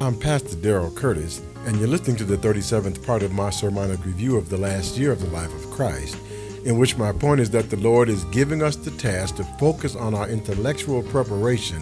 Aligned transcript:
I'm 0.00 0.16
Pastor 0.16 0.54
Daryl 0.54 0.94
Curtis, 0.94 1.42
and 1.66 1.76
you're 1.76 1.88
listening 1.88 2.16
to 2.18 2.24
the 2.24 2.36
37th 2.36 3.04
part 3.04 3.24
of 3.24 3.32
my 3.32 3.50
sermonic 3.50 4.04
review 4.04 4.36
of 4.36 4.48
the 4.48 4.56
last 4.56 4.96
year 4.96 5.10
of 5.10 5.20
the 5.20 5.26
life 5.30 5.52
of 5.52 5.68
Christ, 5.72 6.16
in 6.64 6.78
which 6.78 6.96
my 6.96 7.10
point 7.10 7.40
is 7.40 7.50
that 7.50 7.68
the 7.68 7.78
Lord 7.78 8.08
is 8.08 8.22
giving 8.26 8.62
us 8.62 8.76
the 8.76 8.92
task 8.92 9.34
to 9.36 9.44
focus 9.58 9.96
on 9.96 10.14
our 10.14 10.28
intellectual 10.28 11.02
preparation 11.02 11.80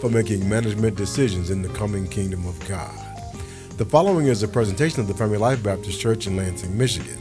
for 0.00 0.08
making 0.08 0.48
management 0.48 0.96
decisions 0.96 1.50
in 1.50 1.60
the 1.60 1.68
coming 1.68 2.08
kingdom 2.08 2.46
of 2.46 2.58
God. 2.66 2.98
The 3.76 3.84
following 3.84 4.28
is 4.28 4.42
a 4.42 4.48
presentation 4.48 5.02
of 5.02 5.06
the 5.06 5.12
Family 5.12 5.36
Life 5.36 5.62
Baptist 5.62 6.00
Church 6.00 6.26
in 6.26 6.38
Lansing, 6.38 6.74
Michigan. 6.76 7.18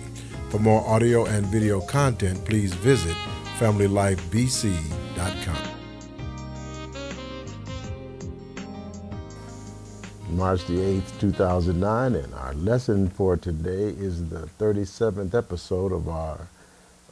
For 0.49 0.59
more 0.59 0.81
audio 0.87 1.25
and 1.25 1.45
video 1.47 1.81
content, 1.81 2.45
please 2.45 2.73
visit 2.73 3.17
FamilyLifeBC.com. 3.59 5.76
March 10.37 10.65
the 10.65 10.77
8th, 10.77 11.19
2009, 11.19 12.13
and 12.13 12.33
our 12.35 12.53
lesson 12.53 13.09
for 13.09 13.35
today 13.35 13.89
is 13.97 14.29
the 14.29 14.47
37th 14.59 15.33
episode 15.33 15.91
of 15.91 16.07
our 16.07 16.47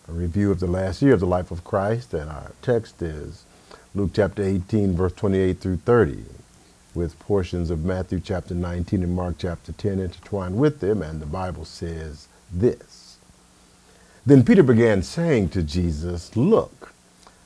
review 0.07 0.51
of 0.51 0.59
the 0.59 0.67
last 0.67 1.01
year 1.01 1.15
of 1.15 1.21
the 1.21 1.25
life 1.25 1.49
of 1.49 1.63
Christ, 1.63 2.13
and 2.13 2.29
our 2.29 2.51
text 2.61 3.01
is 3.01 3.45
Luke 3.95 4.11
chapter 4.13 4.43
18, 4.43 4.95
verse 4.95 5.13
28 5.13 5.59
through 5.59 5.77
30, 5.77 6.23
with 6.93 7.17
portions 7.17 7.71
of 7.71 7.83
Matthew 7.83 8.19
chapter 8.19 8.53
19 8.53 9.01
and 9.01 9.15
Mark 9.15 9.37
chapter 9.39 9.71
10 9.71 9.97
intertwined 9.97 10.59
with 10.59 10.79
them, 10.79 11.01
and 11.01 11.19
the 11.19 11.25
Bible 11.25 11.65
says 11.65 12.27
this. 12.53 13.17
Then 14.23 14.45
Peter 14.45 14.61
began 14.61 15.01
saying 15.01 15.49
to 15.49 15.63
Jesus, 15.63 16.37
Look, 16.37 16.93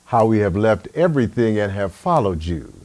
how 0.08 0.26
we 0.26 0.40
have 0.40 0.58
left 0.58 0.90
everything 0.94 1.58
and 1.58 1.72
have 1.72 1.94
followed 1.94 2.44
you. 2.44 2.79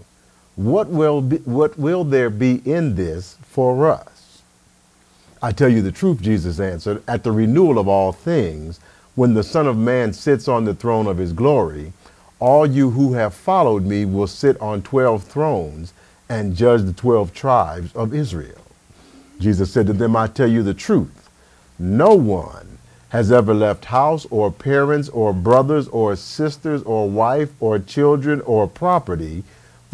What 0.57 0.89
will, 0.89 1.21
be, 1.21 1.39
what 1.39 1.79
will 1.79 2.05
there 2.05 2.31
be 2.31 2.63
in 2.65 2.95
this 2.95 3.37
for 3.43 3.89
us? 3.89 4.43
I 5.43 5.53
tell 5.53 5.69
you 5.69 5.83
the 5.83 5.93
truth, 5.93 6.23
Jesus 6.23 6.61
answered, 6.61 7.03
at 7.09 7.25
the 7.25 7.33
renewal 7.33 7.79
of 7.79 7.89
all 7.89 8.13
things, 8.13 8.81
when 9.15 9.35
the 9.35 9.43
Son 9.43 9.67
of 9.67 9.77
Man 9.77 10.13
sits 10.13 10.49
on 10.49 10.65
the 10.65 10.75
throne 10.75 11.07
of 11.07 11.19
his 11.19 11.33
glory, 11.33 11.93
all 12.41 12.67
you 12.67 12.91
who 12.91 13.15
have 13.15 13.35
followed 13.35 13.85
me 13.85 14.05
will 14.05 14.27
sit 14.27 14.61
on 14.61 14.83
12 14.83 15.23
thrones 15.25 15.93
and 16.29 16.57
judge 16.57 16.83
the 16.83 16.93
12 16.93 17.33
tribes 17.33 17.95
of 17.95 18.15
Israel. 18.15 18.61
Jesus 19.39 19.73
said 19.73 19.87
to 19.89 19.93
them, 19.93 20.17
I 20.17 20.27
tell 20.27 20.49
you 20.49 20.63
the 20.63 20.75
truth. 20.75 21.29
No 21.79 22.15
one 22.15 22.79
has 23.11 23.31
ever 23.31 23.55
left 23.55 23.87
house 23.87 24.27
or 24.31 24.51
parents 24.51 25.09
or 25.11 25.33
brothers 25.33 25.89
or 25.89 26.17
sisters 26.17 26.83
or 26.83 27.09
wife 27.09 27.51
or 27.61 27.79
children 27.79 28.41
or 28.43 28.67
property 28.67 29.45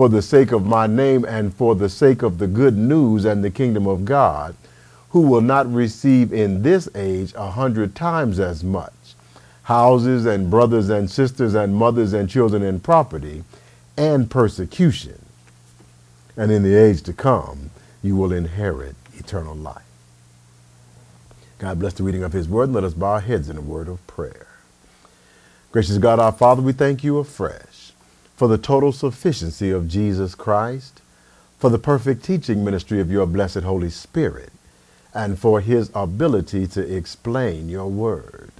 for 0.00 0.08
the 0.08 0.22
sake 0.22 0.50
of 0.50 0.64
my 0.64 0.86
name 0.86 1.26
and 1.26 1.54
for 1.54 1.74
the 1.74 1.90
sake 1.90 2.22
of 2.22 2.38
the 2.38 2.46
good 2.46 2.74
news 2.74 3.26
and 3.26 3.44
the 3.44 3.50
kingdom 3.50 3.86
of 3.86 4.06
God, 4.06 4.56
who 5.10 5.20
will 5.20 5.42
not 5.42 5.70
receive 5.70 6.32
in 6.32 6.62
this 6.62 6.88
age 6.94 7.34
a 7.36 7.50
hundred 7.50 7.94
times 7.94 8.40
as 8.40 8.64
much 8.64 8.94
houses 9.64 10.24
and 10.24 10.50
brothers 10.50 10.88
and 10.88 11.10
sisters 11.10 11.54
and 11.54 11.74
mothers 11.74 12.14
and 12.14 12.30
children 12.30 12.62
and 12.62 12.82
property 12.82 13.44
and 13.98 14.30
persecution. 14.30 15.20
And 16.34 16.50
in 16.50 16.62
the 16.62 16.74
age 16.74 17.02
to 17.02 17.12
come, 17.12 17.68
you 18.02 18.16
will 18.16 18.32
inherit 18.32 18.96
eternal 19.18 19.54
life. 19.54 19.82
God 21.58 21.78
bless 21.78 21.92
the 21.92 22.04
reading 22.04 22.22
of 22.22 22.32
his 22.32 22.48
word. 22.48 22.72
Let 22.72 22.84
us 22.84 22.94
bow 22.94 23.12
our 23.12 23.20
heads 23.20 23.50
in 23.50 23.58
a 23.58 23.60
word 23.60 23.86
of 23.86 24.06
prayer. 24.06 24.46
Gracious 25.72 25.98
God, 25.98 26.18
our 26.18 26.32
Father, 26.32 26.62
we 26.62 26.72
thank 26.72 27.04
you 27.04 27.18
afresh 27.18 27.69
for 28.40 28.48
the 28.48 28.56
total 28.56 28.90
sufficiency 28.90 29.70
of 29.70 29.86
Jesus 29.86 30.34
Christ, 30.34 31.02
for 31.58 31.68
the 31.68 31.78
perfect 31.78 32.24
teaching 32.24 32.64
ministry 32.64 32.98
of 32.98 33.10
your 33.10 33.26
blessed 33.26 33.64
Holy 33.64 33.90
Spirit, 33.90 34.50
and 35.12 35.38
for 35.38 35.60
his 35.60 35.90
ability 35.94 36.66
to 36.68 36.80
explain 36.80 37.68
your 37.68 37.88
word. 37.88 38.50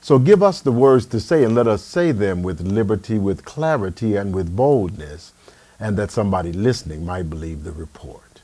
So 0.00 0.18
give 0.18 0.42
us 0.42 0.60
the 0.60 0.72
words 0.72 1.06
to 1.06 1.20
say 1.20 1.44
and 1.44 1.54
let 1.54 1.68
us 1.68 1.84
say 1.84 2.10
them 2.10 2.42
with 2.42 2.62
liberty, 2.62 3.16
with 3.16 3.44
clarity, 3.44 4.16
and 4.16 4.34
with 4.34 4.56
boldness, 4.56 5.32
and 5.78 5.96
that 5.98 6.10
somebody 6.10 6.52
listening 6.52 7.06
might 7.06 7.30
believe 7.30 7.62
the 7.62 7.70
report. 7.70 8.42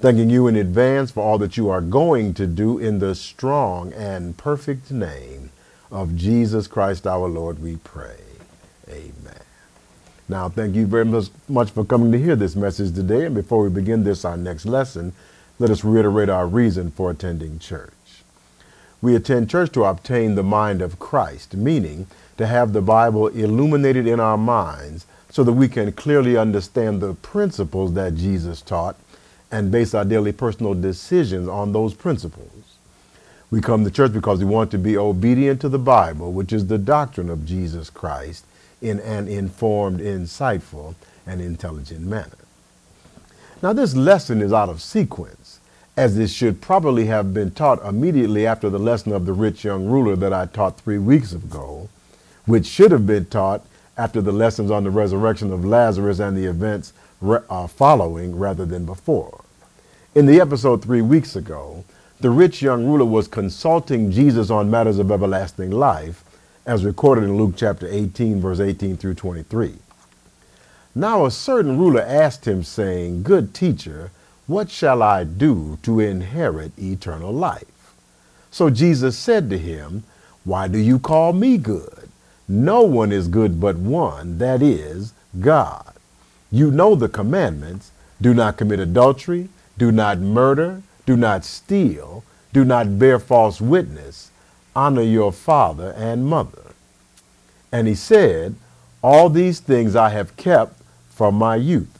Thanking 0.00 0.28
you 0.28 0.48
in 0.48 0.56
advance 0.56 1.12
for 1.12 1.22
all 1.22 1.38
that 1.38 1.56
you 1.56 1.70
are 1.70 1.80
going 1.80 2.34
to 2.34 2.48
do 2.48 2.80
in 2.80 2.98
the 2.98 3.14
strong 3.14 3.92
and 3.92 4.36
perfect 4.36 4.90
name 4.90 5.50
of 5.88 6.16
Jesus 6.16 6.66
Christ 6.66 7.06
our 7.06 7.28
Lord, 7.28 7.62
we 7.62 7.76
pray. 7.76 8.18
Amen. 8.88 9.49
Now, 10.30 10.48
thank 10.48 10.76
you 10.76 10.86
very 10.86 11.06
much 11.48 11.70
for 11.72 11.84
coming 11.84 12.12
to 12.12 12.18
hear 12.18 12.36
this 12.36 12.54
message 12.54 12.94
today. 12.94 13.26
And 13.26 13.34
before 13.34 13.64
we 13.64 13.68
begin 13.68 14.04
this, 14.04 14.24
our 14.24 14.36
next 14.36 14.64
lesson, 14.64 15.12
let 15.58 15.70
us 15.70 15.82
reiterate 15.82 16.28
our 16.28 16.46
reason 16.46 16.92
for 16.92 17.10
attending 17.10 17.58
church. 17.58 17.90
We 19.02 19.16
attend 19.16 19.50
church 19.50 19.72
to 19.72 19.82
obtain 19.82 20.36
the 20.36 20.44
mind 20.44 20.82
of 20.82 21.00
Christ, 21.00 21.56
meaning 21.56 22.06
to 22.38 22.46
have 22.46 22.72
the 22.72 22.80
Bible 22.80 23.26
illuminated 23.26 24.06
in 24.06 24.20
our 24.20 24.38
minds 24.38 25.04
so 25.30 25.42
that 25.42 25.54
we 25.54 25.66
can 25.66 25.90
clearly 25.90 26.36
understand 26.36 27.00
the 27.00 27.14
principles 27.14 27.94
that 27.94 28.14
Jesus 28.14 28.62
taught 28.62 28.94
and 29.50 29.72
base 29.72 29.94
our 29.94 30.04
daily 30.04 30.30
personal 30.30 30.74
decisions 30.74 31.48
on 31.48 31.72
those 31.72 31.92
principles. 31.92 32.76
We 33.50 33.60
come 33.60 33.82
to 33.82 33.90
church 33.90 34.12
because 34.12 34.38
we 34.38 34.44
want 34.44 34.70
to 34.70 34.78
be 34.78 34.96
obedient 34.96 35.60
to 35.62 35.68
the 35.68 35.80
Bible, 35.80 36.32
which 36.32 36.52
is 36.52 36.68
the 36.68 36.78
doctrine 36.78 37.30
of 37.30 37.44
Jesus 37.44 37.90
Christ, 37.90 38.44
in 38.80 39.00
an 39.00 39.28
informed, 39.28 40.00
insightful, 40.00 40.94
and 41.26 41.40
intelligent 41.40 42.00
manner. 42.00 42.38
Now, 43.62 43.72
this 43.72 43.94
lesson 43.94 44.40
is 44.40 44.52
out 44.52 44.68
of 44.68 44.80
sequence, 44.80 45.60
as 45.96 46.18
it 46.18 46.30
should 46.30 46.62
probably 46.62 47.06
have 47.06 47.34
been 47.34 47.50
taught 47.50 47.84
immediately 47.84 48.46
after 48.46 48.70
the 48.70 48.78
lesson 48.78 49.12
of 49.12 49.26
the 49.26 49.34
rich 49.34 49.64
young 49.64 49.84
ruler 49.86 50.16
that 50.16 50.32
I 50.32 50.46
taught 50.46 50.80
three 50.80 50.98
weeks 50.98 51.32
ago, 51.32 51.88
which 52.46 52.66
should 52.66 52.90
have 52.90 53.06
been 53.06 53.26
taught 53.26 53.62
after 53.98 54.22
the 54.22 54.32
lessons 54.32 54.70
on 54.70 54.84
the 54.84 54.90
resurrection 54.90 55.52
of 55.52 55.64
Lazarus 55.64 56.20
and 56.20 56.34
the 56.36 56.46
events 56.46 56.94
uh, 57.22 57.66
following 57.66 58.38
rather 58.38 58.64
than 58.64 58.86
before. 58.86 59.44
In 60.14 60.24
the 60.24 60.40
episode 60.40 60.82
three 60.82 61.02
weeks 61.02 61.36
ago, 61.36 61.84
the 62.20 62.30
rich 62.30 62.62
young 62.62 62.86
ruler 62.86 63.04
was 63.04 63.28
consulting 63.28 64.10
Jesus 64.10 64.48
on 64.48 64.70
matters 64.70 64.98
of 64.98 65.10
everlasting 65.10 65.70
life 65.70 66.24
as 66.66 66.84
recorded 66.84 67.24
in 67.24 67.36
Luke 67.36 67.54
chapter 67.56 67.88
18, 67.88 68.40
verse 68.40 68.60
18 68.60 68.96
through 68.96 69.14
23. 69.14 69.74
Now 70.94 71.24
a 71.24 71.30
certain 71.30 71.78
ruler 71.78 72.02
asked 72.02 72.46
him, 72.46 72.62
saying, 72.62 73.22
Good 73.22 73.54
teacher, 73.54 74.10
what 74.46 74.70
shall 74.70 75.02
I 75.02 75.24
do 75.24 75.78
to 75.82 76.00
inherit 76.00 76.72
eternal 76.78 77.32
life? 77.32 77.94
So 78.50 78.68
Jesus 78.68 79.16
said 79.16 79.48
to 79.50 79.58
him, 79.58 80.04
Why 80.44 80.68
do 80.68 80.78
you 80.78 80.98
call 80.98 81.32
me 81.32 81.56
good? 81.56 82.08
No 82.48 82.82
one 82.82 83.12
is 83.12 83.28
good 83.28 83.60
but 83.60 83.76
one, 83.76 84.38
that 84.38 84.60
is, 84.60 85.12
God. 85.40 85.94
You 86.50 86.70
know 86.70 86.94
the 86.94 87.08
commandments 87.08 87.92
do 88.20 88.34
not 88.34 88.56
commit 88.56 88.80
adultery, 88.80 89.48
do 89.78 89.92
not 89.92 90.18
murder, 90.18 90.82
do 91.06 91.16
not 91.16 91.44
steal, 91.44 92.24
do 92.52 92.64
not 92.64 92.98
bear 92.98 93.18
false 93.18 93.60
witness 93.60 94.29
honor 94.74 95.02
your 95.02 95.32
father 95.32 95.94
and 95.96 96.26
mother. 96.26 96.72
And 97.72 97.86
he 97.86 97.94
said, 97.94 98.54
All 99.02 99.28
these 99.28 99.60
things 99.60 99.96
I 99.96 100.10
have 100.10 100.36
kept 100.36 100.80
from 101.10 101.34
my 101.34 101.56
youth. 101.56 101.98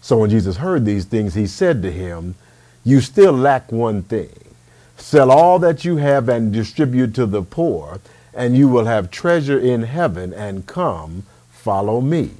So 0.00 0.18
when 0.18 0.30
Jesus 0.30 0.58
heard 0.58 0.84
these 0.84 1.06
things, 1.06 1.34
he 1.34 1.46
said 1.46 1.82
to 1.82 1.90
him, 1.90 2.34
You 2.84 3.00
still 3.00 3.32
lack 3.32 3.72
one 3.72 4.02
thing. 4.02 4.30
Sell 4.96 5.30
all 5.30 5.58
that 5.58 5.84
you 5.84 5.96
have 5.96 6.28
and 6.28 6.52
distribute 6.52 7.14
to 7.14 7.26
the 7.26 7.42
poor, 7.42 8.00
and 8.32 8.56
you 8.56 8.68
will 8.68 8.84
have 8.84 9.10
treasure 9.10 9.58
in 9.58 9.82
heaven, 9.82 10.32
and 10.32 10.66
come, 10.66 11.24
follow 11.50 12.00
me. 12.00 12.30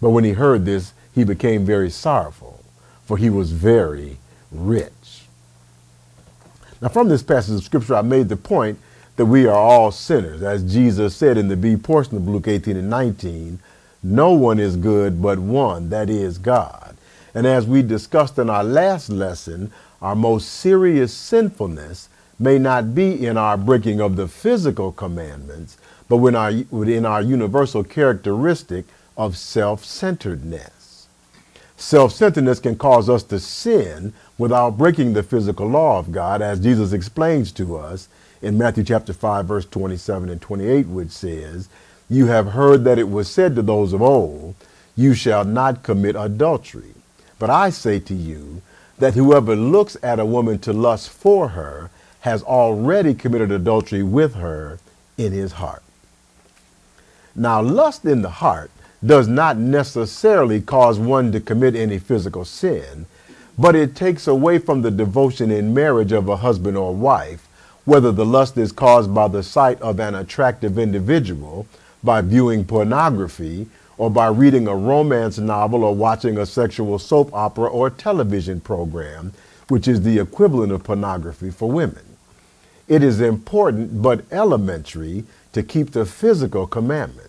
But 0.00 0.10
when 0.10 0.24
he 0.24 0.32
heard 0.32 0.64
this, 0.64 0.92
he 1.14 1.24
became 1.24 1.64
very 1.64 1.90
sorrowful, 1.90 2.62
for 3.04 3.16
he 3.16 3.30
was 3.30 3.52
very 3.52 4.18
rich. 4.50 4.93
Now, 6.84 6.90
from 6.90 7.08
this 7.08 7.22
passage 7.22 7.54
of 7.56 7.64
scripture, 7.64 7.94
I 7.94 8.02
made 8.02 8.28
the 8.28 8.36
point 8.36 8.78
that 9.16 9.24
we 9.24 9.46
are 9.46 9.56
all 9.56 9.90
sinners. 9.90 10.42
As 10.42 10.70
Jesus 10.70 11.16
said 11.16 11.38
in 11.38 11.48
the 11.48 11.56
B 11.56 11.78
portion 11.78 12.18
of 12.18 12.28
Luke 12.28 12.46
18 12.46 12.76
and 12.76 12.90
19, 12.90 13.58
no 14.02 14.32
one 14.32 14.58
is 14.58 14.76
good 14.76 15.22
but 15.22 15.38
one, 15.38 15.88
that 15.88 16.10
is 16.10 16.36
God. 16.36 16.94
And 17.34 17.46
as 17.46 17.66
we 17.66 17.80
discussed 17.80 18.38
in 18.38 18.50
our 18.50 18.62
last 18.62 19.08
lesson, 19.08 19.72
our 20.02 20.14
most 20.14 20.46
serious 20.50 21.10
sinfulness 21.14 22.10
may 22.38 22.58
not 22.58 22.94
be 22.94 23.24
in 23.24 23.38
our 23.38 23.56
breaking 23.56 24.02
of 24.02 24.16
the 24.16 24.28
physical 24.28 24.92
commandments, 24.92 25.78
but 26.10 26.18
in 26.18 26.36
our, 26.36 26.52
within 26.70 27.06
our 27.06 27.22
universal 27.22 27.82
characteristic 27.82 28.84
of 29.16 29.38
self 29.38 29.86
centeredness. 29.86 30.83
Self 31.76 32.12
centeredness 32.12 32.60
can 32.60 32.76
cause 32.76 33.08
us 33.10 33.22
to 33.24 33.40
sin 33.40 34.12
without 34.38 34.78
breaking 34.78 35.12
the 35.12 35.22
physical 35.22 35.66
law 35.66 35.98
of 35.98 36.12
God, 36.12 36.40
as 36.40 36.60
Jesus 36.60 36.92
explains 36.92 37.50
to 37.52 37.76
us 37.76 38.08
in 38.40 38.58
Matthew 38.58 38.84
chapter 38.84 39.12
5, 39.12 39.46
verse 39.46 39.66
27 39.66 40.28
and 40.28 40.40
28, 40.40 40.86
which 40.86 41.10
says, 41.10 41.68
You 42.08 42.26
have 42.26 42.48
heard 42.48 42.84
that 42.84 42.98
it 42.98 43.08
was 43.08 43.28
said 43.28 43.56
to 43.56 43.62
those 43.62 43.92
of 43.92 44.02
old, 44.02 44.54
You 44.96 45.14
shall 45.14 45.44
not 45.44 45.82
commit 45.82 46.14
adultery. 46.16 46.94
But 47.38 47.50
I 47.50 47.70
say 47.70 47.98
to 48.00 48.14
you 48.14 48.62
that 48.98 49.14
whoever 49.14 49.56
looks 49.56 49.96
at 50.02 50.20
a 50.20 50.24
woman 50.24 50.58
to 50.60 50.72
lust 50.72 51.10
for 51.10 51.48
her 51.48 51.90
has 52.20 52.42
already 52.42 53.14
committed 53.14 53.50
adultery 53.50 54.02
with 54.02 54.36
her 54.36 54.78
in 55.18 55.32
his 55.32 55.52
heart. 55.52 55.82
Now, 57.34 57.60
lust 57.60 58.04
in 58.04 58.22
the 58.22 58.30
heart 58.30 58.70
does 59.04 59.28
not 59.28 59.58
necessarily 59.58 60.60
cause 60.60 60.98
one 60.98 61.30
to 61.32 61.40
commit 61.40 61.74
any 61.74 61.98
physical 61.98 62.44
sin, 62.44 63.06
but 63.58 63.76
it 63.76 63.94
takes 63.94 64.26
away 64.26 64.58
from 64.58 64.82
the 64.82 64.90
devotion 64.90 65.50
in 65.50 65.74
marriage 65.74 66.12
of 66.12 66.28
a 66.28 66.36
husband 66.36 66.76
or 66.76 66.94
wife, 66.94 67.46
whether 67.84 68.10
the 68.10 68.24
lust 68.24 68.56
is 68.56 68.72
caused 68.72 69.14
by 69.14 69.28
the 69.28 69.42
sight 69.42 69.80
of 69.82 70.00
an 70.00 70.14
attractive 70.14 70.78
individual, 70.78 71.66
by 72.02 72.20
viewing 72.20 72.64
pornography, 72.64 73.66
or 73.98 74.10
by 74.10 74.26
reading 74.26 74.66
a 74.66 74.74
romance 74.74 75.38
novel 75.38 75.84
or 75.84 75.94
watching 75.94 76.38
a 76.38 76.46
sexual 76.46 76.98
soap 76.98 77.32
opera 77.32 77.68
or 77.68 77.90
television 77.90 78.60
program, 78.60 79.32
which 79.68 79.86
is 79.86 80.02
the 80.02 80.18
equivalent 80.18 80.72
of 80.72 80.82
pornography 80.82 81.50
for 81.50 81.70
women. 81.70 82.02
It 82.88 83.02
is 83.02 83.20
important 83.20 84.02
but 84.02 84.24
elementary 84.32 85.24
to 85.52 85.62
keep 85.62 85.92
the 85.92 86.04
physical 86.04 86.66
commandments. 86.66 87.23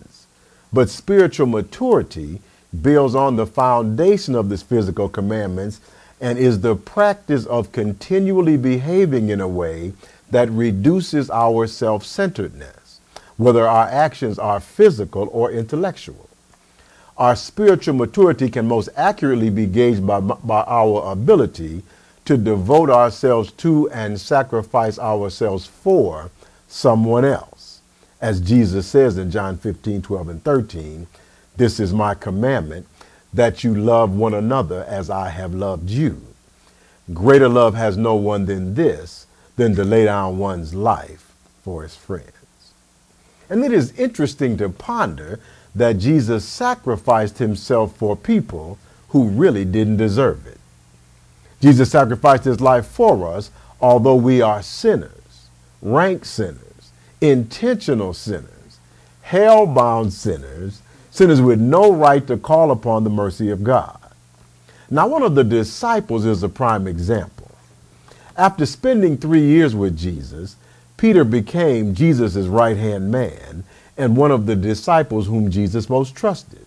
But 0.76 0.90
spiritual 0.90 1.48
maturity 1.48 2.42
builds 2.82 3.16
on 3.16 3.38
the 3.38 3.46
foundation 3.46 4.36
of 4.36 4.50
these 4.50 4.62
physical 4.62 5.08
commandments 5.08 5.80
and 6.20 6.38
is 6.38 6.60
the 6.60 6.76
practice 6.76 7.46
of 7.46 7.72
continually 7.72 8.58
behaving 8.58 9.30
in 9.30 9.40
a 9.40 9.48
way 9.48 9.94
that 10.32 10.50
reduces 10.50 11.30
our 11.30 11.66
self 11.66 12.06
centeredness, 12.06 13.00
whether 13.38 13.66
our 13.66 13.88
actions 13.88 14.38
are 14.38 14.60
physical 14.60 15.30
or 15.32 15.50
intellectual. 15.50 16.28
Our 17.18 17.38
spiritual 17.38 17.96
maturity 17.96 18.50
can 18.50 18.68
most 18.68 18.90
accurately 18.98 19.50
be 19.50 19.68
gauged 19.68 20.06
by, 20.06 20.20
by 20.20 20.66
our 20.68 21.10
ability 21.10 21.84
to 22.26 22.36
devote 22.36 22.90
ourselves 22.90 23.50
to 23.64 23.90
and 23.92 24.20
sacrifice 24.20 25.00
ourselves 25.00 25.66
for 25.66 26.32
someone 26.68 27.24
else. 27.24 27.55
As 28.22 28.40
Jesus 28.40 28.88
says 28.88 29.18
in 29.18 29.30
John 29.32 29.58
15, 29.58 30.02
12, 30.02 30.30
and 30.30 30.44
13, 30.44 31.08
this 31.58 31.80
is 31.80 31.94
my 31.94 32.14
commandment 32.16 32.88
that 33.34 33.64
you 33.64 33.76
love 33.76 34.16
one 34.16 34.34
another 34.34 34.84
as 34.88 35.10
I 35.10 35.30
have 35.30 35.54
loved 35.54 35.90
you. 35.90 36.22
Greater 37.14 37.50
love 37.50 37.76
has 37.76 37.98
no 37.98 38.16
one 38.16 38.46
than 38.46 38.76
this, 38.76 39.28
than 39.58 39.76
to 39.76 39.84
lay 39.84 40.06
down 40.06 40.38
one's 40.38 40.74
life 40.74 41.34
for 41.62 41.84
his 41.84 41.96
friends. 41.96 42.32
And 43.50 43.64
it 43.64 43.72
is 43.72 43.98
interesting 44.00 44.58
to 44.58 44.70
ponder 44.70 45.40
that 45.76 45.98
Jesus 45.98 46.46
sacrificed 46.46 47.38
himself 47.38 47.96
for 47.96 48.16
people 48.16 48.78
who 49.10 49.28
really 49.28 49.66
didn't 49.66 49.98
deserve 49.98 50.48
it. 50.48 50.58
Jesus 51.62 51.92
sacrificed 51.92 52.46
his 52.46 52.62
life 52.62 52.86
for 52.86 53.28
us, 53.28 53.52
although 53.82 54.16
we 54.16 54.42
are 54.42 54.62
sinners, 54.62 55.50
rank 55.82 56.26
sinners, 56.26 56.65
intentional 57.22 58.14
sinners, 58.14 58.80
hell 59.22 59.66
bound 59.66 60.14
sinners, 60.14 60.82
sinners 61.12 61.42
with 61.42 61.60
no 61.60 61.94
right 61.94 62.26
to 62.28 62.38
call 62.38 62.72
upon 62.72 63.04
the 63.04 63.10
mercy 63.10 63.50
of 63.50 63.64
God. 63.64 64.00
Now, 64.90 65.08
one 65.08 65.24
of 65.24 65.36
the 65.36 65.44
disciples 65.44 66.26
is 66.26 66.44
a 66.44 66.50
prime 66.50 66.88
example. 66.88 67.52
After 68.38 68.66
spending 68.66 69.18
three 69.18 69.44
years 69.44 69.76
with 69.76 69.98
Jesus, 69.98 70.58
Peter 70.98 71.24
became 71.24 71.96
Jesus' 71.96 72.48
right 72.48 72.78
hand 72.78 73.12
man 73.12 73.64
and 73.98 74.18
one 74.18 74.32
of 74.32 74.46
the 74.46 74.56
disciples 74.56 75.28
whom 75.28 75.50
Jesus 75.50 75.90
most 75.90 76.16
trusted. 76.16 76.66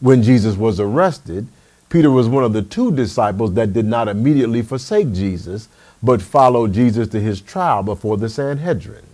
When 0.00 0.22
Jesus 0.22 0.56
was 0.56 0.80
arrested, 0.80 1.46
Peter 1.88 2.10
was 2.10 2.28
one 2.28 2.44
of 2.44 2.52
the 2.52 2.62
two 2.62 2.92
disciples 2.92 3.54
that 3.54 3.72
did 3.72 3.86
not 3.86 4.08
immediately 4.08 4.62
forsake 4.62 5.12
Jesus, 5.12 5.68
but 6.02 6.22
followed 6.22 6.72
Jesus 6.72 7.08
to 7.08 7.20
his 7.20 7.40
trial 7.40 7.82
before 7.82 8.16
the 8.16 8.28
Sanhedrin. 8.28 9.04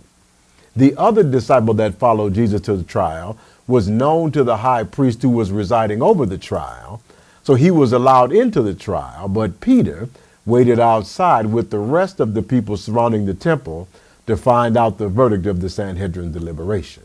The 0.75 0.95
other 0.97 1.23
disciple 1.23 1.73
that 1.75 1.95
followed 1.95 2.33
Jesus 2.33 2.61
to 2.61 2.75
the 2.75 2.83
trial 2.83 3.37
was 3.67 3.87
known 3.87 4.31
to 4.31 4.43
the 4.43 4.57
high 4.57 4.83
priest 4.83 5.21
who 5.21 5.29
was 5.29 5.51
residing 5.51 6.01
over 6.01 6.25
the 6.25 6.37
trial, 6.37 7.01
so 7.43 7.55
he 7.55 7.71
was 7.71 7.93
allowed 7.93 8.31
into 8.31 8.61
the 8.61 8.73
trial, 8.73 9.27
but 9.27 9.61
Peter 9.61 10.09
waited 10.45 10.79
outside 10.79 11.45
with 11.45 11.69
the 11.69 11.79
rest 11.79 12.19
of 12.19 12.33
the 12.33 12.41
people 12.41 12.77
surrounding 12.77 13.25
the 13.25 13.33
temple 13.33 13.87
to 14.25 14.37
find 14.37 14.77
out 14.77 14.97
the 14.97 15.07
verdict 15.07 15.45
of 15.45 15.61
the 15.61 15.69
Sanhedrin 15.69 16.31
deliberation. 16.31 17.03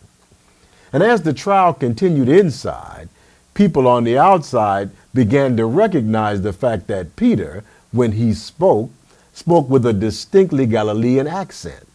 And 0.92 1.02
as 1.02 1.22
the 1.22 1.32
trial 1.32 1.74
continued 1.74 2.28
inside, 2.28 3.08
people 3.54 3.88
on 3.88 4.04
the 4.04 4.18
outside 4.18 4.90
began 5.12 5.56
to 5.56 5.66
recognize 5.66 6.42
the 6.42 6.52
fact 6.52 6.86
that 6.88 7.16
Peter, 7.16 7.64
when 7.92 8.12
he 8.12 8.34
spoke, 8.34 8.90
spoke 9.32 9.68
with 9.68 9.84
a 9.86 9.92
distinctly 9.92 10.66
Galilean 10.66 11.26
accent. 11.26 11.86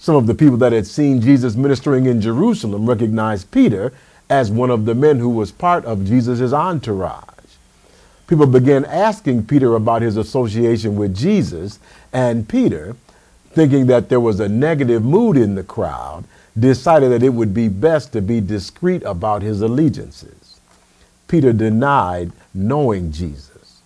Some 0.00 0.16
of 0.16 0.26
the 0.26 0.34
people 0.34 0.56
that 0.58 0.72
had 0.72 0.86
seen 0.86 1.20
Jesus 1.20 1.56
ministering 1.56 2.06
in 2.06 2.20
Jerusalem 2.20 2.86
recognized 2.86 3.50
Peter 3.50 3.92
as 4.30 4.50
one 4.50 4.70
of 4.70 4.84
the 4.84 4.94
men 4.94 5.18
who 5.18 5.28
was 5.28 5.50
part 5.50 5.84
of 5.84 6.04
Jesus' 6.04 6.52
entourage. 6.52 7.24
People 8.26 8.46
began 8.46 8.84
asking 8.84 9.46
Peter 9.46 9.74
about 9.74 10.02
his 10.02 10.16
association 10.16 10.96
with 10.96 11.16
Jesus, 11.16 11.78
and 12.12 12.48
Peter, 12.48 12.94
thinking 13.50 13.86
that 13.86 14.08
there 14.08 14.20
was 14.20 14.38
a 14.38 14.48
negative 14.48 15.02
mood 15.02 15.36
in 15.36 15.54
the 15.54 15.62
crowd, 15.64 16.24
decided 16.58 17.10
that 17.10 17.22
it 17.22 17.30
would 17.30 17.54
be 17.54 17.68
best 17.68 18.12
to 18.12 18.20
be 18.20 18.40
discreet 18.40 19.02
about 19.04 19.42
his 19.42 19.62
allegiances. 19.62 20.60
Peter 21.26 21.52
denied 21.52 22.32
knowing 22.52 23.12
Jesus. 23.12 23.80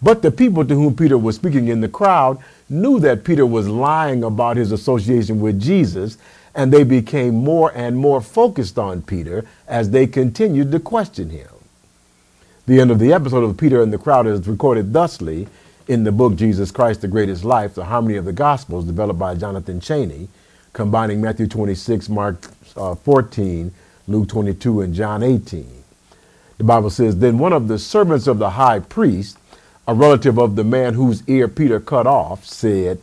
But 0.00 0.22
the 0.22 0.30
people 0.30 0.64
to 0.64 0.74
whom 0.74 0.96
Peter 0.96 1.18
was 1.18 1.36
speaking 1.36 1.68
in 1.68 1.80
the 1.80 1.88
crowd 1.88 2.38
knew 2.68 2.98
that 3.00 3.24
Peter 3.24 3.46
was 3.46 3.68
lying 3.68 4.24
about 4.24 4.56
his 4.56 4.72
association 4.72 5.40
with 5.40 5.60
Jesus, 5.60 6.18
and 6.54 6.72
they 6.72 6.84
became 6.84 7.34
more 7.34 7.72
and 7.74 7.96
more 7.96 8.20
focused 8.20 8.78
on 8.78 9.02
Peter 9.02 9.44
as 9.68 9.90
they 9.90 10.06
continued 10.06 10.72
to 10.72 10.80
question 10.80 11.30
him. 11.30 11.48
The 12.66 12.80
end 12.80 12.90
of 12.90 12.98
the 12.98 13.12
episode 13.12 13.44
of 13.44 13.56
Peter 13.58 13.82
and 13.82 13.92
the 13.92 13.98
crowd 13.98 14.26
is 14.26 14.46
recorded 14.48 14.92
thusly 14.92 15.48
in 15.86 16.04
the 16.04 16.12
book 16.12 16.36
Jesus 16.36 16.70
Christ, 16.70 17.02
the 17.02 17.08
Greatest 17.08 17.44
Life, 17.44 17.74
the 17.74 17.84
Harmony 17.84 18.16
of 18.16 18.24
the 18.24 18.32
Gospels, 18.32 18.86
developed 18.86 19.18
by 19.18 19.34
Jonathan 19.34 19.80
Chaney, 19.80 20.28
combining 20.72 21.20
Matthew 21.20 21.46
26, 21.46 22.08
Mark 22.08 22.50
uh, 22.76 22.94
14, 22.94 23.70
Luke 24.08 24.28
22, 24.28 24.80
and 24.80 24.94
John 24.94 25.22
18. 25.22 25.84
The 26.56 26.64
Bible 26.64 26.90
says, 26.90 27.18
Then 27.18 27.38
one 27.38 27.52
of 27.52 27.68
the 27.68 27.78
servants 27.78 28.26
of 28.26 28.38
the 28.38 28.50
high 28.50 28.80
priest, 28.80 29.38
a 29.86 29.94
relative 29.94 30.38
of 30.38 30.56
the 30.56 30.64
man 30.64 30.94
whose 30.94 31.22
ear 31.28 31.48
Peter 31.48 31.78
cut 31.78 32.06
off, 32.06 32.44
said, 32.44 33.00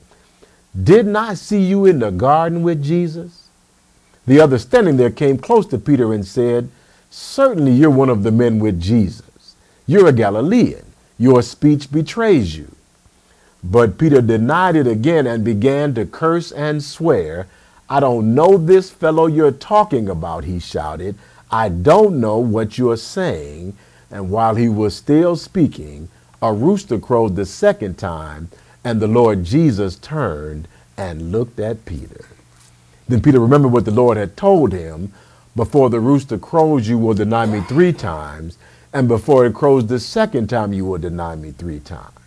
Didn't 0.82 1.16
I 1.16 1.36
see 1.36 1.62
you 1.62 1.86
in 1.86 2.00
the 2.00 2.12
garden 2.12 2.64
with 2.64 2.84
Jesus? 2.84 3.48
The 4.26 4.40
other 4.40 4.58
standing 4.58 4.98
there 4.98 5.12
came 5.12 5.38
close 5.38 5.66
to 5.68 5.78
Peter 5.78 6.14
and 6.14 6.26
said, 6.26 6.70
Certainly 7.10 7.74
you're 7.74 7.90
one 7.90 8.10
of 8.10 8.24
the 8.24 8.32
men 8.32 8.60
with 8.60 8.82
Jesus. 8.82 9.56
You're 9.86 10.08
a 10.08 10.14
Galilean. 10.14 10.86
Your 11.18 11.42
speech 11.42 11.92
betrays 11.92 12.56
you. 12.58 12.76
But 13.64 13.98
Peter 13.98 14.22
denied 14.22 14.76
it 14.76 14.88
again 14.88 15.28
and 15.28 15.44
began 15.44 15.94
to 15.94 16.06
curse 16.06 16.52
and 16.52 16.84
swear. 16.84 17.48
I 17.90 18.00
don't 18.00 18.34
know 18.34 18.58
this 18.58 18.90
fellow 18.90 19.28
you're 19.28 19.52
talking 19.52 20.10
about, 20.10 20.46
he 20.46 20.60
shouted. 20.60 21.16
I 21.52 21.70
don't 21.70 22.20
know 22.20 22.38
what 22.38 22.78
you're 22.78 22.98
saying. 22.98 23.76
And 24.10 24.32
while 24.32 24.56
he 24.56 24.68
was 24.68 24.96
still 24.96 25.36
speaking, 25.36 26.10
a 26.42 26.52
rooster 26.54 26.98
crowed 26.98 27.36
the 27.36 27.46
second 27.46 27.98
time, 27.98 28.50
and 28.84 29.00
the 29.00 29.08
Lord 29.08 29.44
Jesus 29.44 29.96
turned 29.96 30.68
and 30.98 31.32
looked 31.32 31.60
at 31.60 31.86
Peter. 31.86 32.26
Then 33.08 33.22
Peter 33.22 33.40
remembered 33.40 33.72
what 33.72 33.86
the 33.86 33.92
Lord 33.92 34.18
had 34.18 34.38
told 34.38 34.72
him 34.72 35.14
Before 35.56 35.90
the 35.90 36.00
rooster 36.00 36.38
crows, 36.38 36.88
you 36.88 36.98
will 36.98 37.14
deny 37.14 37.46
me 37.46 37.62
three 37.62 37.94
times, 37.94 38.58
and 38.94 39.08
before 39.08 39.46
it 39.46 39.54
crows 39.54 39.88
the 39.88 40.00
second 40.00 40.48
time, 40.50 40.74
you 40.74 40.86
will 40.86 40.98
deny 40.98 41.36
me 41.36 41.52
three 41.52 41.80
times. 41.80 42.18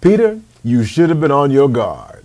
Peter, 0.00 0.40
you 0.62 0.84
should 0.84 1.08
have 1.08 1.20
been 1.20 1.30
on 1.30 1.50
your 1.50 1.68
guard. 1.68 2.24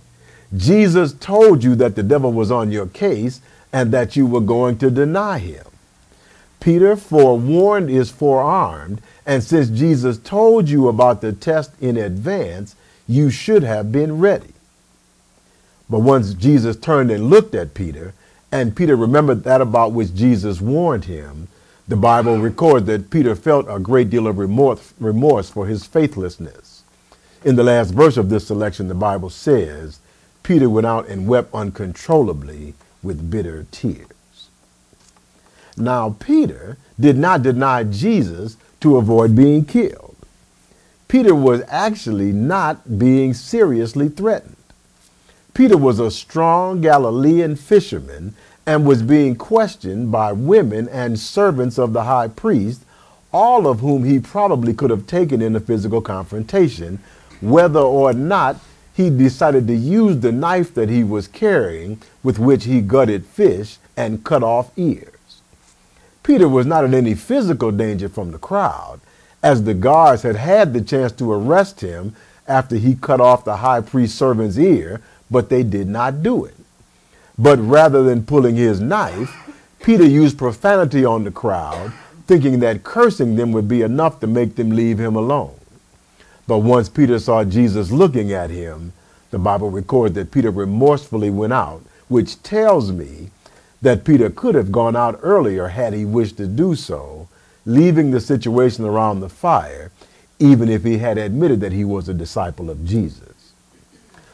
Jesus 0.56 1.12
told 1.12 1.62
you 1.62 1.74
that 1.76 1.94
the 1.94 2.02
devil 2.02 2.32
was 2.32 2.50
on 2.50 2.72
your 2.72 2.86
case, 2.86 3.40
and 3.72 3.92
that 3.92 4.16
you 4.16 4.26
were 4.26 4.40
going 4.40 4.76
to 4.78 4.90
deny 4.90 5.38
him. 5.38 5.64
Peter, 6.60 6.94
forewarned 6.94 7.90
is 7.90 8.10
forearmed, 8.10 9.00
and 9.26 9.42
since 9.42 9.68
Jesus 9.70 10.18
told 10.18 10.68
you 10.68 10.88
about 10.88 11.20
the 11.20 11.32
test 11.32 11.72
in 11.80 11.96
advance, 11.96 12.76
you 13.08 13.30
should 13.30 13.62
have 13.62 13.90
been 13.90 14.18
ready. 14.18 14.52
But 15.88 16.00
once 16.00 16.34
Jesus 16.34 16.76
turned 16.76 17.10
and 17.10 17.30
looked 17.30 17.54
at 17.54 17.74
Peter, 17.74 18.12
and 18.52 18.76
Peter 18.76 18.94
remembered 18.94 19.42
that 19.44 19.60
about 19.60 19.92
which 19.92 20.14
Jesus 20.14 20.60
warned 20.60 21.06
him, 21.06 21.48
the 21.88 21.96
Bible 21.96 22.38
records 22.38 22.86
that 22.86 23.10
Peter 23.10 23.34
felt 23.34 23.66
a 23.68 23.80
great 23.80 24.10
deal 24.10 24.28
of 24.28 24.38
remorse, 24.38 24.92
remorse 25.00 25.50
for 25.50 25.66
his 25.66 25.86
faithlessness. 25.86 26.84
In 27.44 27.56
the 27.56 27.64
last 27.64 27.92
verse 27.92 28.16
of 28.16 28.28
this 28.28 28.46
selection, 28.46 28.86
the 28.86 28.94
Bible 28.94 29.30
says, 29.30 29.98
Peter 30.42 30.68
went 30.70 30.86
out 30.86 31.08
and 31.08 31.26
wept 31.26 31.52
uncontrollably 31.54 32.74
with 33.02 33.30
bitter 33.30 33.66
tears. 33.72 34.06
Now, 35.80 36.16
Peter 36.20 36.76
did 36.98 37.16
not 37.16 37.42
deny 37.42 37.84
Jesus 37.84 38.56
to 38.80 38.96
avoid 38.98 39.34
being 39.34 39.64
killed. 39.64 40.16
Peter 41.08 41.34
was 41.34 41.62
actually 41.68 42.32
not 42.32 42.98
being 42.98 43.34
seriously 43.34 44.08
threatened. 44.08 44.56
Peter 45.54 45.76
was 45.76 45.98
a 45.98 46.10
strong 46.10 46.80
Galilean 46.80 47.56
fisherman 47.56 48.34
and 48.66 48.86
was 48.86 49.02
being 49.02 49.34
questioned 49.34 50.12
by 50.12 50.32
women 50.32 50.88
and 50.88 51.18
servants 51.18 51.78
of 51.78 51.92
the 51.92 52.04
high 52.04 52.28
priest, 52.28 52.82
all 53.32 53.66
of 53.66 53.80
whom 53.80 54.04
he 54.04 54.20
probably 54.20 54.72
could 54.72 54.90
have 54.90 55.06
taken 55.06 55.42
in 55.42 55.56
a 55.56 55.60
physical 55.60 56.00
confrontation, 56.00 57.00
whether 57.40 57.80
or 57.80 58.12
not 58.12 58.56
he 58.94 59.10
decided 59.10 59.66
to 59.66 59.74
use 59.74 60.20
the 60.20 60.30
knife 60.30 60.74
that 60.74 60.88
he 60.88 61.02
was 61.02 61.26
carrying 61.26 62.00
with 62.22 62.38
which 62.38 62.64
he 62.64 62.80
gutted 62.80 63.24
fish 63.24 63.78
and 63.96 64.22
cut 64.24 64.42
off 64.42 64.70
ears. 64.76 65.14
Peter 66.30 66.48
was 66.48 66.64
not 66.64 66.84
in 66.84 66.94
any 66.94 67.12
physical 67.12 67.72
danger 67.72 68.08
from 68.08 68.30
the 68.30 68.38
crowd, 68.38 69.00
as 69.42 69.64
the 69.64 69.74
guards 69.74 70.22
had 70.22 70.36
had 70.36 70.72
the 70.72 70.80
chance 70.80 71.10
to 71.10 71.32
arrest 71.32 71.80
him 71.80 72.14
after 72.46 72.76
he 72.76 72.94
cut 72.94 73.20
off 73.20 73.44
the 73.44 73.56
high 73.56 73.80
priest's 73.80 74.16
servant's 74.16 74.56
ear, 74.56 75.00
but 75.28 75.48
they 75.48 75.64
did 75.64 75.88
not 75.88 76.22
do 76.22 76.44
it. 76.44 76.54
But 77.36 77.58
rather 77.58 78.04
than 78.04 78.24
pulling 78.24 78.54
his 78.54 78.78
knife, 78.78 79.34
Peter 79.82 80.04
used 80.04 80.38
profanity 80.38 81.04
on 81.04 81.24
the 81.24 81.32
crowd, 81.32 81.92
thinking 82.28 82.60
that 82.60 82.84
cursing 82.84 83.34
them 83.34 83.50
would 83.50 83.66
be 83.66 83.82
enough 83.82 84.20
to 84.20 84.28
make 84.28 84.54
them 84.54 84.70
leave 84.70 85.00
him 85.00 85.16
alone. 85.16 85.56
But 86.46 86.58
once 86.58 86.88
Peter 86.88 87.18
saw 87.18 87.42
Jesus 87.42 87.90
looking 87.90 88.32
at 88.32 88.50
him, 88.50 88.92
the 89.32 89.38
Bible 89.40 89.72
records 89.72 90.14
that 90.14 90.30
Peter 90.30 90.52
remorsefully 90.52 91.30
went 91.30 91.52
out, 91.52 91.82
which 92.06 92.40
tells 92.44 92.92
me 92.92 93.30
that 93.82 94.04
Peter 94.04 94.30
could 94.30 94.54
have 94.54 94.72
gone 94.72 94.96
out 94.96 95.18
earlier 95.22 95.68
had 95.68 95.92
he 95.92 96.04
wished 96.04 96.36
to 96.36 96.46
do 96.46 96.74
so, 96.74 97.28
leaving 97.64 98.10
the 98.10 98.20
situation 98.20 98.84
around 98.84 99.20
the 99.20 99.28
fire, 99.28 99.90
even 100.38 100.68
if 100.68 100.84
he 100.84 100.98
had 100.98 101.18
admitted 101.18 101.60
that 101.60 101.72
he 101.72 101.84
was 101.84 102.08
a 102.08 102.14
disciple 102.14 102.70
of 102.70 102.84
Jesus. 102.84 103.52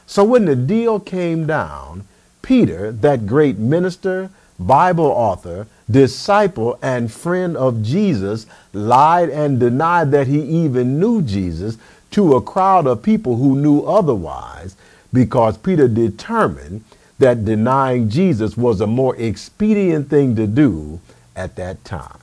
So 0.06 0.24
when 0.24 0.44
the 0.44 0.56
deal 0.56 1.00
came 1.00 1.46
down, 1.46 2.06
Peter, 2.42 2.92
that 2.92 3.26
great 3.26 3.58
minister, 3.58 4.30
Bible 4.58 5.06
author, 5.06 5.66
disciple, 5.90 6.78
and 6.80 7.12
friend 7.12 7.56
of 7.56 7.82
Jesus, 7.82 8.46
lied 8.72 9.28
and 9.28 9.60
denied 9.60 10.12
that 10.12 10.28
he 10.28 10.40
even 10.40 10.98
knew 10.98 11.22
Jesus 11.22 11.76
to 12.12 12.36
a 12.36 12.40
crowd 12.40 12.86
of 12.86 13.02
people 13.02 13.36
who 13.36 13.56
knew 13.56 13.82
otherwise 13.82 14.76
because 15.12 15.58
Peter 15.58 15.88
determined 15.88 16.84
that 17.18 17.44
denying 17.44 18.08
Jesus 18.08 18.56
was 18.56 18.80
a 18.80 18.86
more 18.86 19.16
expedient 19.16 20.10
thing 20.10 20.36
to 20.36 20.46
do 20.46 21.00
at 21.34 21.56
that 21.56 21.84
time. 21.84 22.18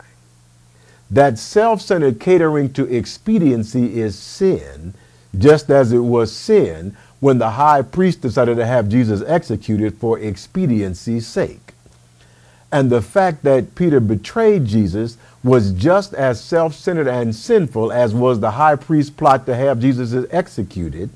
That 1.10 1.38
self 1.38 1.82
centered 1.82 2.20
catering 2.20 2.74
to 2.74 2.86
expediency 2.94 4.00
is 4.00 4.18
sin, 4.18 4.94
just 5.38 5.70
as 5.70 5.92
it 5.92 6.00
was 6.00 6.32
sin 6.32 6.96
when 7.20 7.38
the 7.38 7.52
high 7.52 7.82
priest 7.82 8.22
decided 8.22 8.58
to 8.58 8.66
have 8.66 8.90
Jesus 8.90 9.22
executed 9.26 9.98
for 9.98 10.20
expediency's 10.20 11.26
sake. 11.26 11.74
And 12.72 12.90
the 12.90 13.02
fact 13.02 13.44
that 13.44 13.76
Peter 13.76 14.00
betrayed 14.00 14.66
Jesus 14.66 15.18
was 15.44 15.72
just 15.74 16.14
as 16.14 16.44
self 16.44 16.74
centered 16.74 17.08
and 17.08 17.36
sinful 17.36 17.92
as 17.92 18.14
was 18.16 18.40
the 18.40 18.52
high 18.52 18.76
priest's 18.76 19.12
plot 19.12 19.46
to 19.46 19.56
have 19.56 19.80
Jesus 19.80 20.14
executed. 20.32 21.12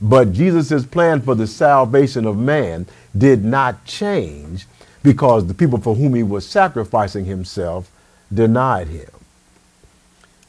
But 0.00 0.32
Jesus' 0.32 0.84
plan 0.84 1.22
for 1.22 1.34
the 1.34 1.46
salvation 1.46 2.26
of 2.26 2.36
man 2.36 2.86
did 3.16 3.44
not 3.44 3.84
change 3.84 4.66
because 5.02 5.46
the 5.46 5.54
people 5.54 5.78
for 5.78 5.94
whom 5.94 6.14
he 6.14 6.22
was 6.22 6.46
sacrificing 6.46 7.24
himself 7.24 7.90
denied 8.32 8.88
him. 8.88 9.08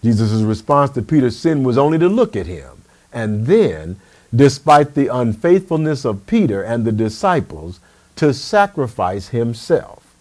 Jesus' 0.04 0.42
response 0.42 0.92
to 0.92 1.02
Peter's 1.02 1.38
sin 1.38 1.64
was 1.64 1.78
only 1.78 1.98
to 2.00 2.10
look 2.10 2.36
at 2.36 2.46
him. 2.46 2.84
And 3.14 3.46
then, 3.46 4.00
despite 4.36 4.94
the 4.94 5.08
unfaithfulness 5.08 6.06
of 6.06 6.28
Peter 6.28 6.62
and 6.62 6.86
the 6.86 6.92
disciples, 6.92 7.80
to 8.18 8.34
sacrifice 8.34 9.30
himself, 9.30 10.16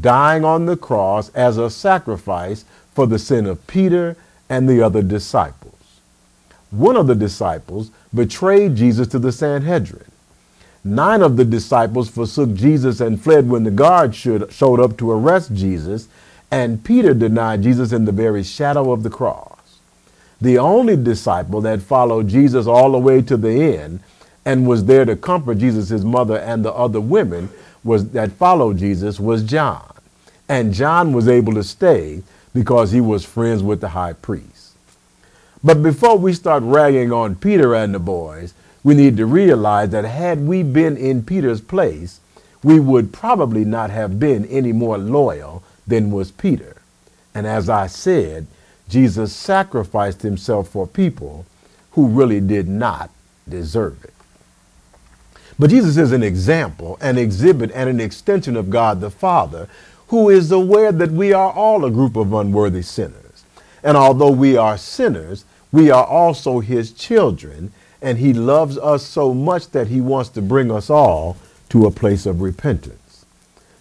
dying 0.00 0.44
on 0.44 0.66
the 0.66 0.76
cross 0.76 1.30
as 1.30 1.58
a 1.58 1.68
sacrifice 1.68 2.64
for 2.94 3.06
the 3.06 3.18
sin 3.18 3.46
of 3.46 3.66
Peter 3.66 4.16
and 4.48 4.68
the 4.68 4.82
other 4.82 5.02
disciples. 5.02 5.74
One 6.70 6.96
of 6.96 7.06
the 7.06 7.14
disciples 7.14 7.90
betrayed 8.14 8.76
Jesus 8.76 9.08
to 9.08 9.18
the 9.18 9.32
Sanhedrin. 9.32 10.04
Nine 10.82 11.22
of 11.22 11.36
the 11.36 11.44
disciples 11.44 12.08
forsook 12.08 12.54
Jesus 12.54 13.00
and 13.00 13.20
fled 13.20 13.48
when 13.48 13.64
the 13.64 13.70
guards 13.70 14.16
showed 14.16 14.80
up 14.80 14.96
to 14.98 15.10
arrest 15.10 15.54
Jesus, 15.54 16.08
and 16.50 16.82
Peter 16.82 17.14
denied 17.14 17.62
Jesus 17.62 17.92
in 17.92 18.06
the 18.06 18.12
very 18.12 18.42
shadow 18.42 18.92
of 18.92 19.02
the 19.02 19.10
cross. 19.10 19.78
The 20.40 20.58
only 20.58 20.96
disciple 20.96 21.60
that 21.60 21.82
followed 21.82 22.28
Jesus 22.28 22.66
all 22.66 22.92
the 22.92 22.98
way 22.98 23.20
to 23.22 23.36
the 23.36 23.50
end 23.78 24.00
and 24.46 24.66
was 24.66 24.86
there 24.86 25.04
to 25.04 25.16
comfort 25.16 25.58
Jesus, 25.58 25.90
his 25.90 26.04
mother, 26.04 26.38
and 26.38 26.64
the 26.64 26.72
other 26.72 27.00
women 27.00 27.50
was 27.84 28.10
that 28.10 28.32
followed 28.32 28.78
Jesus 28.78 29.20
was 29.20 29.42
John. 29.42 29.84
And 30.48 30.72
John 30.72 31.12
was 31.12 31.28
able 31.28 31.52
to 31.54 31.62
stay 31.62 32.22
because 32.54 32.90
he 32.90 33.00
was 33.00 33.24
friends 33.24 33.62
with 33.62 33.80
the 33.80 33.88
high 33.88 34.14
priest. 34.14 34.59
But 35.62 35.82
before 35.82 36.16
we 36.16 36.32
start 36.32 36.62
ragging 36.62 37.12
on 37.12 37.34
Peter 37.34 37.74
and 37.74 37.94
the 37.94 37.98
boys, 37.98 38.54
we 38.82 38.94
need 38.94 39.18
to 39.18 39.26
realize 39.26 39.90
that 39.90 40.04
had 40.04 40.46
we 40.46 40.62
been 40.62 40.96
in 40.96 41.22
Peter's 41.22 41.60
place, 41.60 42.20
we 42.62 42.80
would 42.80 43.12
probably 43.12 43.64
not 43.64 43.90
have 43.90 44.18
been 44.18 44.46
any 44.46 44.72
more 44.72 44.96
loyal 44.96 45.62
than 45.86 46.10
was 46.10 46.30
Peter. 46.30 46.76
And 47.34 47.46
as 47.46 47.68
I 47.68 47.88
said, 47.88 48.46
Jesus 48.88 49.34
sacrificed 49.34 50.22
himself 50.22 50.68
for 50.68 50.86
people 50.86 51.44
who 51.92 52.08
really 52.08 52.40
did 52.40 52.68
not 52.68 53.10
deserve 53.48 54.02
it. 54.04 54.14
But 55.58 55.70
Jesus 55.70 55.98
is 55.98 56.12
an 56.12 56.22
example, 56.22 56.96
an 57.02 57.18
exhibit, 57.18 57.70
and 57.74 57.90
an 57.90 58.00
extension 58.00 58.56
of 58.56 58.70
God 58.70 59.00
the 59.00 59.10
Father, 59.10 59.68
who 60.08 60.30
is 60.30 60.50
aware 60.50 60.90
that 60.90 61.10
we 61.10 61.34
are 61.34 61.52
all 61.52 61.84
a 61.84 61.90
group 61.90 62.16
of 62.16 62.32
unworthy 62.32 62.82
sinners. 62.82 63.44
And 63.82 63.96
although 63.96 64.30
we 64.30 64.56
are 64.56 64.78
sinners, 64.78 65.44
we 65.72 65.90
are 65.90 66.04
also 66.04 66.60
his 66.60 66.92
children, 66.92 67.72
and 68.02 68.18
he 68.18 68.32
loves 68.32 68.78
us 68.78 69.04
so 69.04 69.32
much 69.34 69.70
that 69.70 69.88
he 69.88 70.00
wants 70.00 70.30
to 70.30 70.42
bring 70.42 70.70
us 70.70 70.90
all 70.90 71.36
to 71.68 71.86
a 71.86 71.90
place 71.90 72.26
of 72.26 72.40
repentance. 72.40 73.24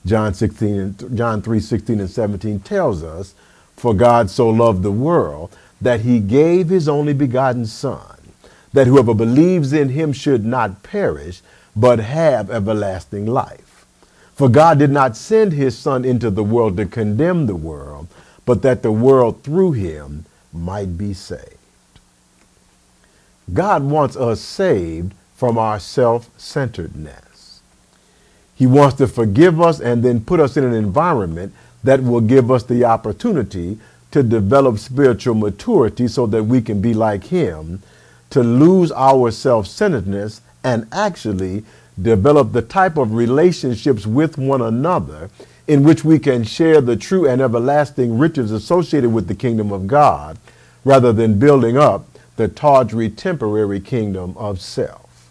John 0.06 0.34
16 0.34 1.16
John 1.16 1.42
3, 1.42 1.60
16 1.60 2.00
and 2.00 2.10
17 2.10 2.60
tells 2.62 3.04
us, 3.04 3.34
For 3.76 3.94
God 3.94 4.30
so 4.30 4.50
loved 4.50 4.84
the 4.84 4.92
world 4.92 5.56
that 5.82 6.02
he 6.02 6.20
gave 6.20 6.70
his 6.70 6.88
only 6.88 7.14
begotten 7.14 7.66
Son, 7.66 8.18
that 8.74 8.88
whoever 8.88 9.14
believes 9.14 9.74
in 9.74 9.90
him 9.90 10.14
should 10.14 10.46
not 10.46 10.84
perish, 10.84 11.42
but 11.76 12.00
have 12.00 12.52
everlasting 12.52 13.26
life. 13.26 13.86
For 14.34 14.48
God 14.50 14.80
did 14.80 14.92
not 14.92 15.18
send 15.18 15.54
his 15.54 15.78
Son 15.78 16.06
into 16.06 16.30
the 16.30 16.44
world 16.44 16.78
to 16.78 16.86
condemn 16.86 17.46
the 17.46 17.56
world, 17.56 18.08
but 18.46 18.62
that 18.62 18.84
the 18.84 18.92
world 18.92 19.44
through 19.44 19.74
him 19.74 20.26
might 20.54 20.98
be 20.98 21.14
saved. 21.14 21.59
God 23.54 23.84
wants 23.84 24.16
us 24.16 24.42
saved 24.42 25.14
from 25.36 25.58
our 25.58 25.80
self 25.80 26.30
centeredness. 26.38 27.62
He 28.56 28.68
wants 28.68 28.98
to 28.98 29.08
forgive 29.08 29.62
us 29.62 29.80
and 29.80 30.04
then 30.04 30.26
put 30.26 30.40
us 30.40 30.58
in 30.58 30.66
an 30.66 30.74
environment 30.74 31.54
that 31.84 32.04
will 32.04 32.22
give 32.22 32.52
us 32.52 32.64
the 32.64 32.84
opportunity 32.84 33.80
to 34.12 34.24
develop 34.24 34.80
spiritual 34.80 35.36
maturity 35.36 36.08
so 36.08 36.26
that 36.28 36.44
we 36.44 36.62
can 36.62 36.82
be 36.82 36.94
like 36.94 37.26
Him, 37.26 37.82
to 38.32 38.44
lose 38.44 38.92
our 38.92 39.32
self 39.32 39.68
centeredness 39.68 40.42
and 40.64 40.88
actually 40.92 41.64
develop 42.02 42.52
the 42.52 42.62
type 42.62 42.98
of 42.98 43.14
relationships 43.14 44.06
with 44.06 44.38
one 44.38 44.62
another 44.62 45.30
in 45.68 45.84
which 45.84 46.04
we 46.04 46.20
can 46.20 46.44
share 46.44 46.82
the 46.82 46.96
true 46.96 47.28
and 47.28 47.42
everlasting 47.42 48.18
riches 48.18 48.52
associated 48.52 49.14
with 49.14 49.28
the 49.28 49.36
kingdom 49.36 49.72
of 49.72 49.88
God 49.88 50.38
rather 50.84 51.14
than 51.14 51.40
building 51.40 51.78
up 51.78 52.09
the 52.40 52.48
tawdry 52.48 53.10
temporary 53.10 53.82
kingdom 53.82 54.34
of 54.38 54.62
self. 54.62 55.30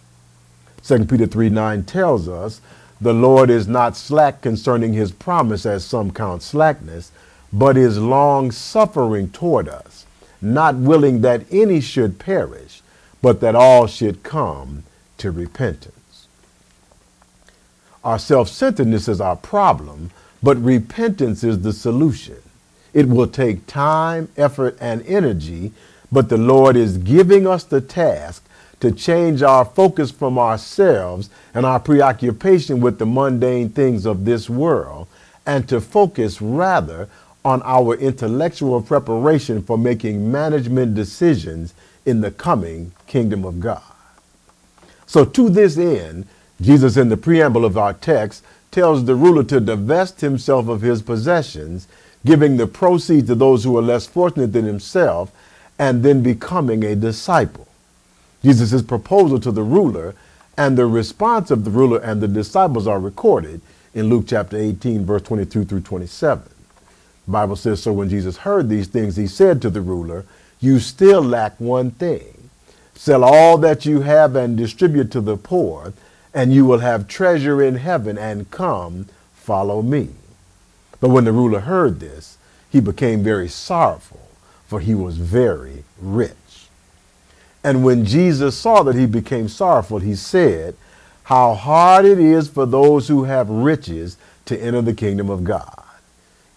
2 0.82 1.06
Peter 1.06 1.26
3 1.26 1.48
9 1.48 1.84
tells 1.84 2.28
us 2.28 2.60
the 3.00 3.14
Lord 3.14 3.48
is 3.48 3.66
not 3.66 3.96
slack 3.96 4.42
concerning 4.42 4.92
his 4.92 5.10
promise, 5.10 5.64
as 5.64 5.86
some 5.86 6.10
count 6.10 6.42
slackness, 6.42 7.10
but 7.50 7.78
is 7.78 7.96
long 7.96 8.50
suffering 8.50 9.30
toward 9.30 9.70
us, 9.70 10.04
not 10.42 10.74
willing 10.74 11.22
that 11.22 11.46
any 11.50 11.80
should 11.80 12.18
perish, 12.18 12.82
but 13.22 13.40
that 13.40 13.54
all 13.54 13.86
should 13.86 14.22
come 14.22 14.82
to 15.16 15.30
repentance. 15.30 16.26
Our 18.04 18.18
self 18.18 18.50
centeredness 18.50 19.08
is 19.08 19.22
our 19.22 19.36
problem, 19.36 20.10
but 20.42 20.62
repentance 20.62 21.42
is 21.42 21.62
the 21.62 21.72
solution. 21.72 22.36
It 22.92 23.08
will 23.08 23.28
take 23.28 23.66
time, 23.66 24.28
effort, 24.36 24.76
and 24.78 25.02
energy, 25.06 25.72
but 26.10 26.28
the 26.28 26.38
Lord 26.38 26.76
is 26.76 26.98
giving 26.98 27.46
us 27.46 27.64
the 27.64 27.80
task 27.80 28.44
to 28.80 28.92
change 28.92 29.42
our 29.42 29.64
focus 29.64 30.10
from 30.10 30.38
ourselves 30.38 31.30
and 31.52 31.66
our 31.66 31.80
preoccupation 31.80 32.80
with 32.80 32.98
the 32.98 33.06
mundane 33.06 33.68
things 33.68 34.06
of 34.06 34.24
this 34.24 34.48
world 34.48 35.08
and 35.46 35.68
to 35.68 35.80
focus 35.80 36.40
rather 36.40 37.08
on 37.44 37.62
our 37.64 37.94
intellectual 37.94 38.82
preparation 38.82 39.62
for 39.62 39.78
making 39.78 40.30
management 40.30 40.94
decisions 40.94 41.74
in 42.04 42.20
the 42.20 42.30
coming 42.30 42.92
kingdom 43.06 43.44
of 43.44 43.60
God. 43.60 43.82
So, 45.06 45.24
to 45.24 45.48
this 45.48 45.78
end, 45.78 46.26
Jesus, 46.60 46.96
in 46.96 47.08
the 47.08 47.16
preamble 47.16 47.64
of 47.64 47.78
our 47.78 47.94
text, 47.94 48.44
tells 48.70 49.04
the 49.04 49.14
ruler 49.14 49.44
to 49.44 49.60
divest 49.60 50.20
himself 50.20 50.68
of 50.68 50.82
his 50.82 51.00
possessions, 51.00 51.88
giving 52.26 52.56
the 52.56 52.66
proceeds 52.66 53.28
to 53.28 53.34
those 53.34 53.64
who 53.64 53.78
are 53.78 53.82
less 53.82 54.06
fortunate 54.06 54.52
than 54.52 54.66
himself, 54.66 55.32
and 55.78 56.02
then 56.02 56.22
becoming 56.22 56.84
a 56.84 56.94
disciple. 56.96 57.68
Jesus' 58.42 58.82
proposal 58.82 59.40
to 59.40 59.52
the 59.52 59.62
ruler 59.62 60.14
and 60.56 60.76
the 60.76 60.86
response 60.86 61.50
of 61.50 61.64
the 61.64 61.70
ruler 61.70 61.98
and 61.98 62.20
the 62.20 62.28
disciples 62.28 62.86
are 62.86 63.00
recorded 63.00 63.60
in 63.94 64.08
Luke 64.08 64.24
chapter 64.26 64.56
18, 64.56 65.04
verse 65.04 65.22
22 65.22 65.64
through 65.64 65.80
27. 65.80 66.42
The 67.26 67.32
Bible 67.32 67.56
says, 67.56 67.82
So 67.82 67.92
when 67.92 68.08
Jesus 68.08 68.38
heard 68.38 68.68
these 68.68 68.88
things, 68.88 69.16
he 69.16 69.26
said 69.26 69.60
to 69.62 69.70
the 69.70 69.80
ruler, 69.80 70.24
You 70.60 70.80
still 70.80 71.22
lack 71.22 71.58
one 71.60 71.90
thing. 71.92 72.50
Sell 72.94 73.22
all 73.22 73.58
that 73.58 73.86
you 73.86 74.00
have 74.00 74.34
and 74.34 74.56
distribute 74.56 75.12
to 75.12 75.20
the 75.20 75.36
poor, 75.36 75.92
and 76.34 76.52
you 76.52 76.64
will 76.64 76.80
have 76.80 77.06
treasure 77.06 77.62
in 77.62 77.76
heaven, 77.76 78.18
and 78.18 78.50
come, 78.50 79.06
follow 79.34 79.82
me. 79.82 80.10
But 81.00 81.10
when 81.10 81.24
the 81.24 81.32
ruler 81.32 81.60
heard 81.60 82.00
this, 82.00 82.38
he 82.70 82.80
became 82.80 83.22
very 83.22 83.48
sorrowful, 83.48 84.27
for 84.68 84.80
he 84.80 84.94
was 84.94 85.16
very 85.16 85.82
rich. 85.98 86.36
And 87.64 87.82
when 87.82 88.04
Jesus 88.04 88.56
saw 88.56 88.82
that 88.84 88.94
he 88.94 89.06
became 89.06 89.48
sorrowful, 89.48 89.98
he 89.98 90.14
said, 90.14 90.76
How 91.24 91.54
hard 91.54 92.04
it 92.04 92.20
is 92.20 92.48
for 92.48 92.66
those 92.66 93.08
who 93.08 93.24
have 93.24 93.48
riches 93.48 94.18
to 94.44 94.60
enter 94.60 94.82
the 94.82 94.94
kingdom 94.94 95.30
of 95.30 95.42
God. 95.42 95.82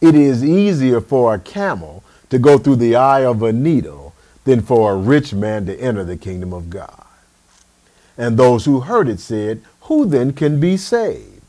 It 0.01 0.13
is 0.13 0.43
easier 0.43 0.99
for 0.99 1.33
a 1.33 1.39
camel 1.39 2.03
to 2.29 2.37
go 2.37 2.57
through 2.57 2.77
the 2.77 2.97
eye 2.97 3.25
of 3.25 3.41
a 3.43 3.53
needle 3.53 4.13
than 4.43 4.61
for 4.61 4.91
a 4.91 4.97
rich 4.97 5.33
man 5.33 5.65
to 5.67 5.79
enter 5.79 6.03
the 6.03 6.17
kingdom 6.17 6.53
of 6.53 6.69
God. 6.69 7.05
And 8.17 8.37
those 8.37 8.65
who 8.65 8.81
heard 8.81 9.07
it 9.07 9.21
said, 9.21 9.61
Who 9.83 10.05
then 10.05 10.33
can 10.33 10.59
be 10.59 10.75
saved? 10.75 11.41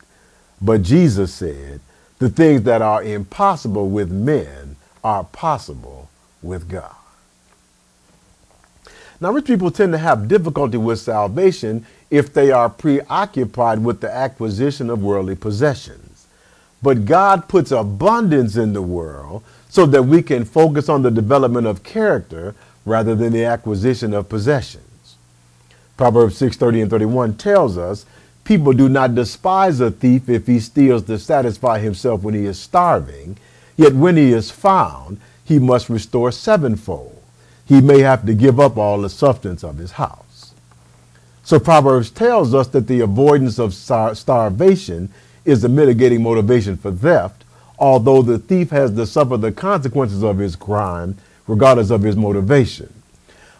But 0.60 0.82
Jesus 0.82 1.34
said, 1.34 1.80
The 2.18 2.30
things 2.30 2.62
that 2.62 2.82
are 2.82 3.02
impossible 3.02 3.90
with 3.90 4.12
men 4.12 4.76
are 5.02 5.24
possible 5.24 6.08
with 6.42 6.68
God. 6.68 6.94
Now, 9.20 9.30
rich 9.30 9.46
people 9.46 9.70
tend 9.70 9.92
to 9.92 9.98
have 9.98 10.26
difficulty 10.26 10.76
with 10.76 10.98
salvation 10.98 11.86
if 12.10 12.32
they 12.34 12.50
are 12.50 12.68
preoccupied 12.68 13.84
with 13.84 14.00
the 14.00 14.12
acquisition 14.12 14.90
of 14.90 15.02
worldly 15.02 15.36
possessions. 15.36 16.26
But 16.82 17.04
God 17.04 17.48
puts 17.48 17.70
abundance 17.70 18.56
in 18.56 18.72
the 18.72 18.82
world 18.82 19.44
so 19.68 19.86
that 19.86 20.02
we 20.02 20.22
can 20.22 20.44
focus 20.44 20.88
on 20.88 21.02
the 21.02 21.10
development 21.10 21.68
of 21.68 21.84
character 21.84 22.54
rather 22.84 23.14
than 23.14 23.32
the 23.32 23.44
acquisition 23.44 24.12
of 24.12 24.28
possessions. 24.28 25.14
Proverbs 25.96 26.36
6:30 26.36 26.82
and 26.82 26.90
31 26.90 27.34
tells 27.34 27.78
us, 27.78 28.04
people 28.42 28.72
do 28.72 28.88
not 28.88 29.14
despise 29.14 29.78
a 29.78 29.92
thief 29.92 30.28
if 30.28 30.48
he 30.48 30.58
steals 30.58 31.04
to 31.04 31.16
satisfy 31.16 31.78
himself 31.78 32.22
when 32.22 32.34
he 32.34 32.44
is 32.44 32.58
starving, 32.58 33.36
yet 33.76 33.94
when 33.94 34.16
he 34.16 34.32
is 34.32 34.50
found, 34.50 35.20
he 35.44 35.58
must 35.58 35.88
restore 35.88 36.32
sevenfold 36.32 37.22
he 37.72 37.80
may 37.80 38.00
have 38.00 38.26
to 38.26 38.34
give 38.34 38.60
up 38.60 38.76
all 38.76 39.00
the 39.00 39.08
substance 39.08 39.64
of 39.64 39.78
his 39.78 39.92
house. 39.92 40.52
So 41.42 41.58
Proverbs 41.58 42.10
tells 42.10 42.54
us 42.54 42.68
that 42.68 42.86
the 42.86 43.00
avoidance 43.00 43.58
of 43.58 43.74
star- 43.74 44.14
starvation 44.14 45.08
is 45.44 45.64
a 45.64 45.68
mitigating 45.68 46.22
motivation 46.22 46.76
for 46.76 46.92
theft, 46.92 47.44
although 47.78 48.22
the 48.22 48.38
thief 48.38 48.70
has 48.70 48.92
to 48.92 49.06
suffer 49.06 49.36
the 49.36 49.52
consequences 49.52 50.22
of 50.22 50.38
his 50.38 50.54
crime 50.54 51.16
regardless 51.46 51.90
of 51.90 52.02
his 52.02 52.14
motivation. 52.14 52.92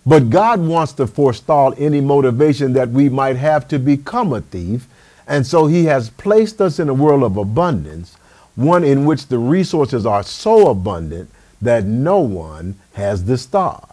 But 0.05 0.31
God 0.31 0.61
wants 0.61 0.93
to 0.95 1.07
forestall 1.07 1.75
any 1.79 2.01
motivation 2.01 2.73
that 2.75 2.91
we 2.91 3.09
might 3.09 3.37
have 3.37 3.67
to 3.69 3.79
become 3.79 4.33
a 4.33 4.41
thief, 4.41 4.87
and 5.27 5.47
so 5.47 5.67
he 5.67 5.87
has 5.87 6.11
placed 6.11 6.61
us 6.61 6.79
in 6.79 6.89
a 6.89 6.95
world 6.95 7.23
of 7.23 7.37
abundance, 7.37 8.17
one 8.57 8.85
in 8.85 9.07
which 9.07 9.27
the 9.29 9.39
resources 9.39 10.05
are 10.05 10.23
so 10.23 10.69
abundant 10.69 11.31
that 11.63 11.85
no 11.85 12.19
one 12.19 12.77
has 12.95 13.23
to 13.23 13.39
starve. 13.39 13.85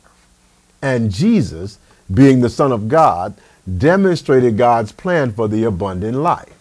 And 0.81 1.11
Jesus, 1.11 1.79
being 2.13 2.41
the 2.41 2.49
Son 2.49 2.71
of 2.71 2.89
God, 2.89 3.35
demonstrated 3.77 4.57
God's 4.57 4.91
plan 4.91 5.31
for 5.31 5.47
the 5.47 5.63
abundant 5.63 6.17
life. 6.17 6.55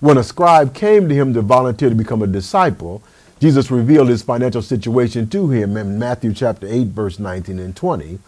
When 0.00 0.18
a 0.18 0.24
scribe 0.24 0.74
came 0.74 1.08
to 1.08 1.14
him 1.14 1.32
to 1.34 1.42
volunteer 1.42 1.88
to 1.88 1.94
become 1.94 2.22
a 2.22 2.26
disciple, 2.26 3.02
Jesus 3.40 3.70
revealed 3.70 4.08
his 4.08 4.22
financial 4.22 4.62
situation 4.62 5.28
to 5.30 5.50
him 5.50 5.76
in 5.76 5.98
Matthew 5.98 6.32
chapter 6.32 6.66
8, 6.68 6.88
verse 6.88 7.18
19 7.18 7.58
and 7.58 7.74
20, 7.74 8.18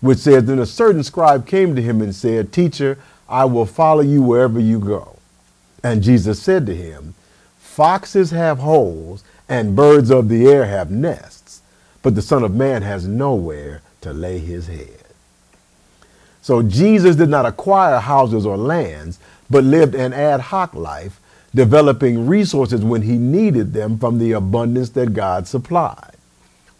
which 0.00 0.18
says, 0.18 0.44
Then 0.44 0.58
a 0.58 0.66
certain 0.66 1.02
scribe 1.02 1.46
came 1.46 1.74
to 1.74 1.82
him 1.82 2.02
and 2.02 2.14
said, 2.14 2.52
Teacher, 2.52 2.98
I 3.28 3.46
will 3.46 3.66
follow 3.66 4.02
you 4.02 4.22
wherever 4.22 4.60
you 4.60 4.78
go. 4.78 5.18
And 5.82 6.02
Jesus 6.02 6.42
said 6.42 6.66
to 6.66 6.74
him, 6.74 7.14
Foxes 7.58 8.30
have 8.30 8.58
holes, 8.58 9.24
and 9.48 9.76
birds 9.76 10.10
of 10.10 10.28
the 10.28 10.46
air 10.48 10.66
have 10.66 10.90
nests, 10.90 11.62
but 12.02 12.14
the 12.14 12.22
Son 12.22 12.42
of 12.42 12.54
Man 12.54 12.82
has 12.82 13.06
nowhere 13.06 13.82
to 14.00 14.12
lay 14.12 14.38
his 14.38 14.66
head. 14.68 15.04
So 16.42 16.62
Jesus 16.62 17.16
did 17.16 17.30
not 17.30 17.46
acquire 17.46 17.98
houses 18.00 18.44
or 18.44 18.56
lands, 18.56 19.18
but 19.48 19.64
lived 19.64 19.94
an 19.94 20.12
ad 20.12 20.40
hoc 20.40 20.74
life, 20.74 21.20
developing 21.54 22.26
resources 22.26 22.82
when 22.82 23.02
he 23.02 23.16
needed 23.16 23.72
them 23.72 23.98
from 23.98 24.18
the 24.18 24.32
abundance 24.32 24.90
that 24.90 25.14
God 25.14 25.46
supplied. 25.46 26.16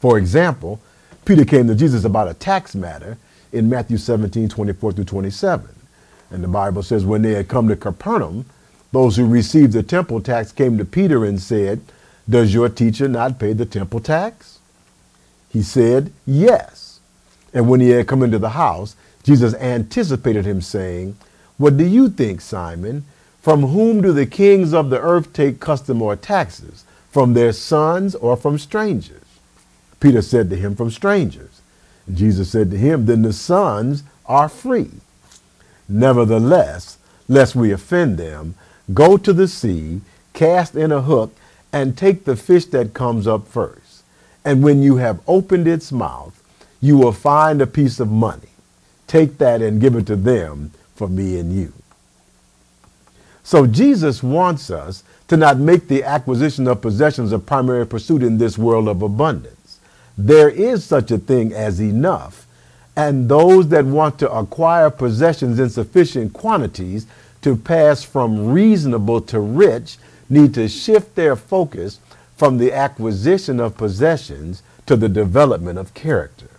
For 0.00 0.18
example, 0.18 0.81
Peter 1.24 1.44
came 1.44 1.66
to 1.68 1.74
Jesus 1.74 2.05
about 2.05 2.29
a 2.29 2.35
tax 2.35 2.74
matter 2.74 3.16
in 3.53 3.70
Matthew 3.70 3.96
17, 3.96 4.48
24 4.48 4.92
through 4.92 5.05
27. 5.05 5.68
And 6.31 6.44
the 6.44 6.48
Bible 6.48 6.83
says, 6.83 7.05
when 7.07 7.22
they 7.22 7.33
had 7.33 7.48
come 7.48 7.68
to 7.68 7.77
Capernaum, 7.77 8.44
those 8.92 9.16
who 9.16 9.27
received 9.27 9.72
the 9.72 9.83
temple 9.83 10.20
tax 10.20 10.53
came 10.53 10.77
to 10.77 10.85
Peter 10.85 11.24
and 11.24 11.40
said, 11.40 11.81
Does 12.29 12.55
your 12.55 12.69
teacher 12.69 13.09
not 13.09 13.39
pay 13.39 13.53
the 13.53 13.67
temple 13.67 14.01
tax? 14.01 14.59
He 15.51 15.63
said, 15.63 16.13
Yes. 16.27 17.01
And 17.53 17.69
when 17.69 17.81
he 17.81 17.91
had 17.91 18.09
come 18.09 18.23
into 18.23 18.39
the 18.39 18.51
house, 18.51 18.97
Jesus 19.23 19.55
anticipated 19.55 20.45
him, 20.45 20.61
saying, 20.61 21.17
What 21.57 21.77
do 21.77 21.85
you 21.85 22.09
think, 22.09 22.41
Simon? 22.41 23.05
From 23.41 23.63
whom 23.63 24.01
do 24.01 24.13
the 24.13 24.27
kings 24.27 24.73
of 24.73 24.91
the 24.91 25.01
earth 25.01 25.33
take 25.33 25.61
custom 25.61 26.01
or 26.03 26.17
taxes? 26.17 26.85
From 27.11 27.35
their 27.35 27.53
sons 27.53 28.15
or 28.15 28.37
from 28.37 28.59
strangers? 28.59 29.23
Peter 30.01 30.23
said 30.23 30.51
to 30.51 30.57
him, 30.57 30.75
From 30.75 30.91
strangers. 30.91 31.61
Jesus 32.13 32.51
said 32.51 32.71
to 32.71 32.77
him, 32.77 33.07
Then 33.07 33.23
the 33.23 33.33
sons 33.33 34.03
are 34.27 34.49
free. 34.49 34.91
Nevertheless, 35.89 36.99
lest 37.29 37.55
we 37.55 37.71
offend 37.71 38.19
them, 38.19 38.55
go 38.93 39.17
to 39.17 39.33
the 39.33 39.49
sea, 39.49 40.01
cast 40.33 40.75
in 40.75 40.91
a 40.91 41.03
hook, 41.03 41.35
and 41.75 41.99
take 41.99 42.25
the 42.25 42.37
fish 42.37 42.67
that 42.67 42.95
comes 42.95 43.27
up 43.27 43.49
first. 43.49 44.05
And 44.45 44.63
when 44.63 44.81
you 44.81 44.99
have 44.99 45.21
opened 45.27 45.67
its 45.67 45.91
mouth, 45.91 46.41
you 46.81 46.97
will 46.97 47.11
find 47.11 47.61
a 47.61 47.67
piece 47.67 47.99
of 47.99 48.09
money. 48.09 48.49
Take 49.09 49.39
that 49.39 49.61
and 49.61 49.81
give 49.81 49.97
it 49.97 50.07
to 50.07 50.15
them 50.15 50.71
for 50.95 51.09
me 51.09 51.37
and 51.37 51.53
you. 51.53 51.73
So 53.43 53.67
Jesus 53.67 54.23
wants 54.23 54.71
us 54.71 55.03
to 55.27 55.37
not 55.37 55.59
make 55.59 55.89
the 55.89 56.05
acquisition 56.05 56.69
of 56.69 56.81
possessions 56.81 57.33
a 57.33 57.41
primary 57.41 57.85
pursuit 57.85 58.23
in 58.23 58.39
this 58.39 58.57
world 58.57 58.87
of 58.87 59.03
abundance. 59.03 59.81
There 60.17 60.51
is 60.51 60.85
such 60.85 61.11
a 61.11 61.19
thing 61.19 61.53
as 61.53 61.81
enough, 61.81 62.47
and 62.95 63.29
those 63.29 63.67
that 63.71 63.85
want 63.85 64.21
to 64.21 64.31
acquire 64.31 64.91
possessions 64.91 65.59
in 65.59 65.71
sufficient 65.71 66.35
quantities 66.35 67.09
to 67.43 67.57
pass 67.57 68.05
from 68.05 68.53
reasonable 68.53 69.21
to 69.23 69.41
rich 69.41 69.99
need 70.29 70.55
to 70.55 70.69
shift 70.69 71.15
their 71.15 71.37
focus 71.37 72.01
from 72.37 72.59
the 72.59 72.73
acquisition 72.73 73.61
of 73.61 73.77
possessions 73.77 74.63
to 74.87 74.97
the 74.97 75.09
development 75.09 75.79
of 75.79 75.95
character. 75.95 76.51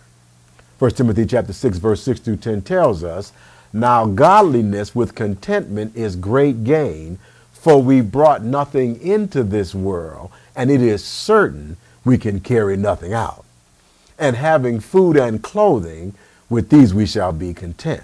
1 0.80 0.92
Timothy 0.92 1.26
chapter 1.26 1.54
6 1.54 1.78
verse 1.78 2.04
6 2.04 2.20
through 2.20 2.38
10 2.38 2.62
tells 2.62 3.04
us, 3.04 3.32
Now 3.72 4.06
godliness 4.06 4.94
with 4.94 5.16
contentment 5.16 5.96
is 5.96 6.16
great 6.16 6.64
gain, 6.64 7.20
for 7.54 7.82
we 7.82 8.02
brought 8.02 8.44
nothing 8.44 9.02
into 9.02 9.44
this 9.44 9.74
world, 9.74 10.32
and 10.56 10.70
it 10.70 10.82
is 10.82 11.04
certain 11.04 11.78
we 12.04 12.18
can 12.18 12.40
carry 12.40 12.78
nothing 12.78 13.14
out. 13.14 13.44
And 14.20 14.36
having 14.36 14.80
food 14.80 15.18
and 15.18 15.42
clothing, 15.42 16.14
with 16.50 16.70
these 16.70 16.94
we 16.94 17.06
shall 17.06 17.32
be 17.32 17.54
content. 17.54 18.04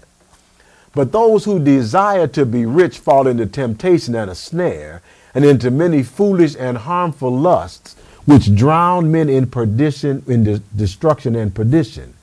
But 0.93 1.11
those 1.11 1.45
who 1.45 1.63
desire 1.63 2.27
to 2.27 2.45
be 2.45 2.65
rich 2.65 2.99
fall 2.99 3.27
into 3.27 3.45
temptation 3.45 4.15
and 4.15 4.29
a 4.29 4.35
snare, 4.35 5.01
and 5.33 5.45
into 5.45 5.71
many 5.71 6.03
foolish 6.03 6.55
and 6.59 6.77
harmful 6.77 7.35
lusts, 7.35 7.95
which 8.25 8.55
drown 8.55 9.11
men 9.11 9.29
in 9.29 9.47
perdition, 9.47 10.23
in 10.27 10.43
de- 10.43 10.59
destruction 10.75 11.35
and 11.35 11.55
perdition. 11.55 12.13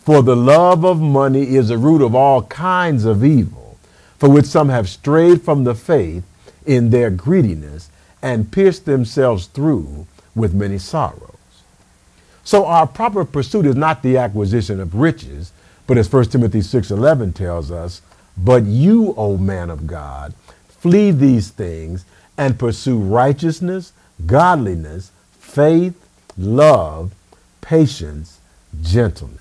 For 0.00 0.22
the 0.22 0.36
love 0.36 0.84
of 0.84 1.00
money 1.00 1.56
is 1.56 1.68
the 1.68 1.78
root 1.78 2.02
of 2.02 2.14
all 2.14 2.42
kinds 2.42 3.04
of 3.04 3.24
evil, 3.24 3.76
for 4.18 4.28
which 4.28 4.46
some 4.46 4.68
have 4.68 4.88
strayed 4.88 5.42
from 5.42 5.64
the 5.64 5.74
faith 5.74 6.24
in 6.64 6.90
their 6.90 7.10
greediness 7.10 7.90
and 8.22 8.50
pierced 8.50 8.84
themselves 8.84 9.46
through 9.46 10.06
with 10.34 10.54
many 10.54 10.78
sorrows. 10.78 11.22
So 12.44 12.66
our 12.66 12.86
proper 12.86 13.24
pursuit 13.24 13.66
is 13.66 13.74
not 13.74 14.02
the 14.02 14.16
acquisition 14.18 14.80
of 14.80 14.94
riches, 14.94 15.52
but 15.86 15.98
as 15.98 16.08
1 16.08 16.30
Timothy 16.30 16.62
6:11 16.62 17.32
tells 17.32 17.70
us, 17.70 18.02
"But 18.36 18.64
you, 18.64 19.14
O 19.16 19.36
man 19.36 19.70
of 19.70 19.86
God, 19.86 20.34
flee 20.68 21.10
these 21.10 21.48
things 21.48 22.04
and 22.36 22.58
pursue 22.58 22.98
righteousness, 22.98 23.92
godliness, 24.26 25.10
faith, 25.38 25.94
love, 26.36 27.12
patience, 27.60 28.38
gentleness." 28.82 29.40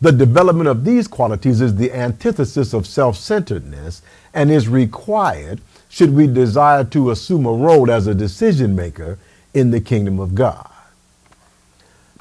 The 0.00 0.12
development 0.12 0.68
of 0.68 0.84
these 0.84 1.08
qualities 1.08 1.60
is 1.60 1.76
the 1.76 1.92
antithesis 1.92 2.74
of 2.74 2.86
self-centeredness 2.86 4.02
and 4.34 4.50
is 4.50 4.68
required 4.68 5.60
should 5.88 6.14
we 6.14 6.26
desire 6.26 6.84
to 6.84 7.10
assume 7.10 7.46
a 7.46 7.52
role 7.52 7.90
as 7.90 8.06
a 8.06 8.14
decision 8.14 8.76
maker 8.76 9.18
in 9.54 9.70
the 9.70 9.80
kingdom 9.80 10.18
of 10.18 10.34
God. 10.34 10.68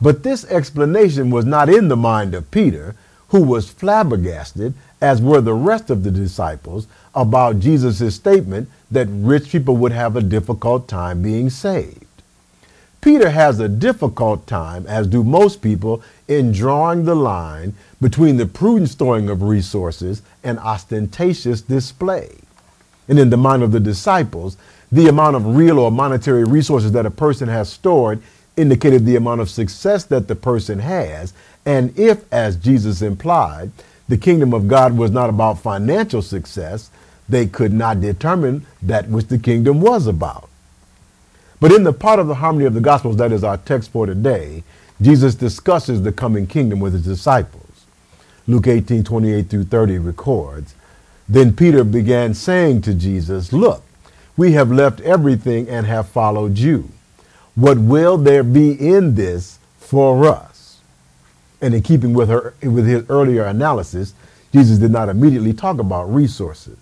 But 0.02 0.24
this 0.24 0.46
explanation 0.46 1.30
was 1.30 1.46
not 1.46 1.68
in 1.68 1.90
the 1.90 1.98
mind 1.98 2.34
of 2.34 2.52
Peter, 2.52 2.96
who 3.30 3.42
was 3.42 3.70
flabbergasted, 3.70 4.74
as 5.02 5.22
were 5.22 5.42
the 5.42 5.54
rest 5.54 5.90
of 5.90 6.04
the 6.04 6.12
disciples, 6.12 6.88
about 7.16 7.60
Jesus' 7.60 8.16
statement 8.16 8.70
that 8.92 9.08
rich 9.10 9.50
people 9.50 9.78
would 9.78 9.92
have 9.92 10.16
a 10.16 10.22
difficult 10.22 10.88
time 10.88 11.22
being 11.22 11.50
saved. 11.50 12.06
Peter 13.02 13.30
has 13.30 13.60
a 13.60 13.70
difficult 13.70 14.48
time, 14.48 14.86
as 14.88 15.06
do 15.06 15.24
most 15.24 15.62
people, 15.62 16.02
in 16.28 16.52
drawing 16.52 17.06
the 17.06 17.16
line 17.16 17.74
between 18.02 18.38
the 18.38 18.46
prudent 18.46 18.90
storing 18.90 19.30
of 19.30 19.44
resources 19.44 20.24
and 20.44 20.58
ostentatious 20.60 21.62
display. 21.62 22.36
And 23.08 23.20
in 23.20 23.30
the 23.30 23.38
mind 23.38 23.62
of 23.62 23.72
the 23.72 23.80
disciples, 23.80 24.58
the 24.92 25.08
amount 25.08 25.36
of 25.36 25.56
real 25.56 25.78
or 25.80 25.92
monetary 25.92 26.44
resources 26.44 26.92
that 26.94 27.06
a 27.06 27.12
person 27.12 27.48
has 27.48 27.72
stored 27.72 28.22
indicated 28.58 29.06
the 29.06 29.16
amount 29.16 29.42
of 29.42 29.50
success 29.50 30.06
that 30.06 30.28
the 30.28 30.36
person 30.36 30.80
has. 30.80 31.34
And 31.66 31.98
if, 32.00 32.32
as 32.34 32.56
Jesus 32.56 33.02
implied, 33.02 33.72
the 34.08 34.18
kingdom 34.18 34.54
of 34.54 34.68
God 34.68 34.98
was 34.98 35.12
not 35.12 35.30
about 35.30 35.60
financial 35.60 36.22
success, 36.22 36.90
they 37.28 37.48
could 37.48 37.74
not 37.74 38.02
determine 38.02 38.66
that 38.82 39.10
which 39.10 39.28
the 39.28 39.40
kingdom 39.40 39.82
was 39.82 40.08
about. 40.08 40.50
But 41.60 41.72
in 41.72 41.84
the 41.84 41.94
part 41.94 42.20
of 42.20 42.28
the 42.28 42.36
harmony 42.36 42.66
of 42.66 42.74
the 42.74 42.82
Gospels 42.82 43.18
that 43.18 43.32
is 43.32 43.44
our 43.44 43.58
text 43.58 43.92
for 43.92 44.06
today, 44.06 44.64
Jesus 45.02 45.36
discusses 45.36 46.04
the 46.04 46.12
coming 46.12 46.48
kingdom 46.48 46.80
with 46.80 46.94
his 46.94 47.04
disciples. 47.04 47.86
Luke 48.48 48.68
18, 48.68 49.04
28 49.04 49.50
through 49.50 49.64
30 49.66 49.98
records, 50.00 50.76
Then 51.28 51.56
Peter 51.56 51.84
began 51.84 52.34
saying 52.34 52.82
to 52.84 52.94
Jesus, 52.94 53.52
Look, 53.52 53.84
we 54.38 54.52
have 54.52 54.72
left 54.72 55.02
everything 55.02 55.68
and 55.68 55.88
have 55.88 56.08
followed 56.10 56.58
you. 56.58 56.90
What 57.56 57.80
will 57.80 58.18
there 58.18 58.44
be 58.44 58.72
in 58.74 59.16
this 59.16 59.60
for 59.78 60.26
us? 60.26 60.80
And 61.62 61.74
in 61.74 61.82
keeping 61.82 62.14
with, 62.14 62.30
her, 62.30 62.54
with 62.62 62.86
his 62.86 63.10
earlier 63.10 63.46
analysis, 63.46 64.14
Jesus 64.52 64.78
did 64.78 64.92
not 64.92 65.10
immediately 65.10 65.54
talk 65.54 65.80
about 65.80 66.14
resources. 66.14 66.78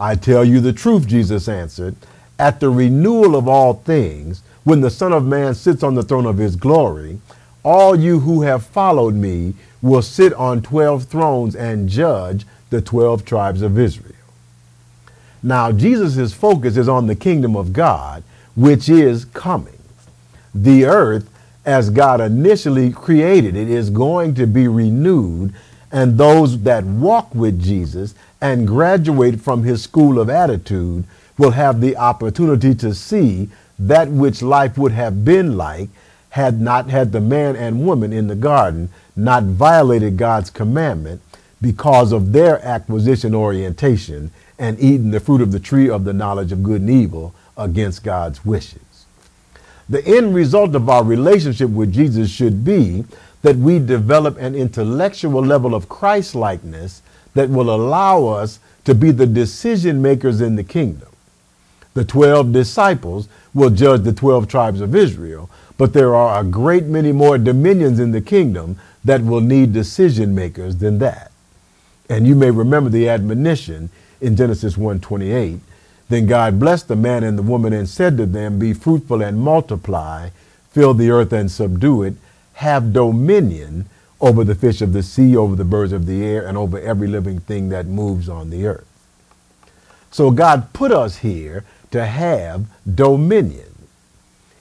I 0.00 0.14
tell 0.16 0.44
you 0.44 0.60
the 0.60 0.72
truth, 0.72 1.06
Jesus 1.06 1.46
answered. 1.46 1.94
At 2.38 2.58
the 2.58 2.70
renewal 2.70 3.36
of 3.36 3.46
all 3.46 3.74
things, 3.74 4.42
when 4.64 4.80
the 4.80 4.90
Son 4.90 5.12
of 5.12 5.26
Man 5.26 5.54
sits 5.54 5.82
on 5.82 5.94
the 5.94 6.02
throne 6.02 6.26
of 6.26 6.38
his 6.38 6.56
glory, 6.56 7.20
all 7.62 7.94
you 7.94 8.20
who 8.20 8.42
have 8.42 8.64
followed 8.64 9.14
me 9.14 9.54
will 9.82 10.02
sit 10.02 10.32
on 10.32 10.62
12 10.62 11.04
thrones 11.04 11.54
and 11.54 11.88
judge 11.88 12.46
the 12.70 12.80
12 12.80 13.24
tribes 13.24 13.62
of 13.62 13.78
Israel. 13.78 14.14
Now, 15.42 15.70
Jesus' 15.70 16.32
focus 16.32 16.76
is 16.76 16.88
on 16.88 17.06
the 17.06 17.14
kingdom 17.14 17.54
of 17.54 17.72
God, 17.72 18.22
which 18.56 18.88
is 18.88 19.26
coming 19.26 19.80
the 20.54 20.84
earth 20.84 21.30
as 21.64 21.90
God 21.90 22.20
initially 22.20 22.90
created 22.90 23.54
it 23.54 23.68
is 23.68 23.90
going 23.90 24.34
to 24.34 24.46
be 24.46 24.66
renewed, 24.66 25.54
and 25.92 26.16
those 26.16 26.62
that 26.62 26.84
walk 26.84 27.34
with 27.34 27.62
Jesus 27.62 28.14
and 28.40 28.66
graduate 28.66 29.40
from 29.40 29.64
his 29.64 29.82
school 29.82 30.18
of 30.18 30.30
attitude 30.30 31.04
will 31.36 31.52
have 31.52 31.80
the 31.80 31.96
opportunity 31.96 32.74
to 32.74 32.94
see 32.94 33.48
that 33.78 34.08
which 34.08 34.42
life 34.42 34.76
would 34.76 34.92
have 34.92 35.24
been 35.24 35.56
like 35.56 35.88
had 36.30 36.60
not 36.60 36.88
had 36.90 37.12
the 37.12 37.20
man 37.20 37.56
and 37.56 37.84
woman 37.84 38.12
in 38.12 38.28
the 38.28 38.34
garden 38.34 38.88
not 39.16 39.42
violated 39.42 40.16
God's 40.16 40.50
commandment 40.50 41.20
because 41.60 42.12
of 42.12 42.32
their 42.32 42.64
acquisition 42.64 43.34
orientation 43.34 44.30
and 44.58 44.78
eaten 44.78 45.10
the 45.10 45.20
fruit 45.20 45.40
of 45.40 45.52
the 45.52 45.60
tree 45.60 45.88
of 45.88 46.04
the 46.04 46.12
knowledge 46.12 46.52
of 46.52 46.62
good 46.62 46.82
and 46.82 46.90
evil 46.90 47.34
against 47.56 48.04
God's 48.04 48.44
wishes. 48.44 49.06
The 49.88 50.06
end 50.06 50.34
result 50.34 50.74
of 50.74 50.88
our 50.88 51.02
relationship 51.02 51.70
with 51.70 51.92
Jesus 51.92 52.30
should 52.30 52.64
be 52.64 53.04
that 53.42 53.56
we 53.56 53.78
develop 53.78 54.36
an 54.38 54.54
intellectual 54.54 55.44
level 55.44 55.74
of 55.74 55.88
Christ 55.88 56.34
likeness 56.34 57.02
that 57.34 57.50
will 57.50 57.74
allow 57.74 58.26
us 58.26 58.58
to 58.84 58.94
be 58.94 59.10
the 59.10 59.26
decision 59.26 60.00
makers 60.00 60.40
in 60.40 60.56
the 60.56 60.64
kingdom. 60.64 61.08
The 61.94 62.04
12 62.04 62.52
disciples 62.52 63.28
will 63.52 63.70
judge 63.70 64.02
the 64.02 64.12
12 64.12 64.48
tribes 64.48 64.80
of 64.80 64.94
Israel, 64.94 65.50
but 65.76 65.92
there 65.92 66.14
are 66.14 66.40
a 66.40 66.44
great 66.44 66.84
many 66.84 67.12
more 67.12 67.38
dominions 67.38 67.98
in 67.98 68.12
the 68.12 68.20
kingdom 68.20 68.78
that 69.04 69.22
will 69.22 69.40
need 69.40 69.72
decision 69.72 70.34
makers 70.34 70.76
than 70.76 70.98
that. 70.98 71.32
And 72.08 72.26
you 72.26 72.34
may 72.34 72.50
remember 72.50 72.90
the 72.90 73.08
admonition 73.08 73.90
in 74.20 74.36
Genesis 74.36 74.76
1:28 74.76 75.60
then 76.10 76.26
God 76.26 76.58
blessed 76.58 76.88
the 76.88 76.96
man 76.96 77.22
and 77.22 77.38
the 77.38 77.42
woman 77.42 77.72
and 77.72 77.88
said 77.88 78.16
to 78.16 78.26
them, 78.26 78.58
Be 78.58 78.72
fruitful 78.72 79.22
and 79.22 79.38
multiply, 79.38 80.30
fill 80.72 80.92
the 80.92 81.08
earth 81.08 81.32
and 81.32 81.48
subdue 81.48 82.02
it, 82.02 82.14
have 82.54 82.92
dominion 82.92 83.88
over 84.20 84.44
the 84.44 84.54
fish 84.54 84.82
of 84.82 84.92
the 84.92 85.02
sea, 85.02 85.36
over 85.36 85.56
the 85.56 85.64
birds 85.64 85.92
of 85.92 86.06
the 86.06 86.24
air, 86.24 86.46
and 86.46 86.58
over 86.58 86.78
every 86.78 87.08
living 87.08 87.40
thing 87.40 87.70
that 87.70 87.86
moves 87.86 88.28
on 88.28 88.50
the 88.50 88.66
earth. 88.66 88.86
So 90.10 90.30
God 90.30 90.72
put 90.72 90.92
us 90.92 91.18
here 91.18 91.64
to 91.90 92.04
have 92.04 92.66
dominion. 92.94 93.66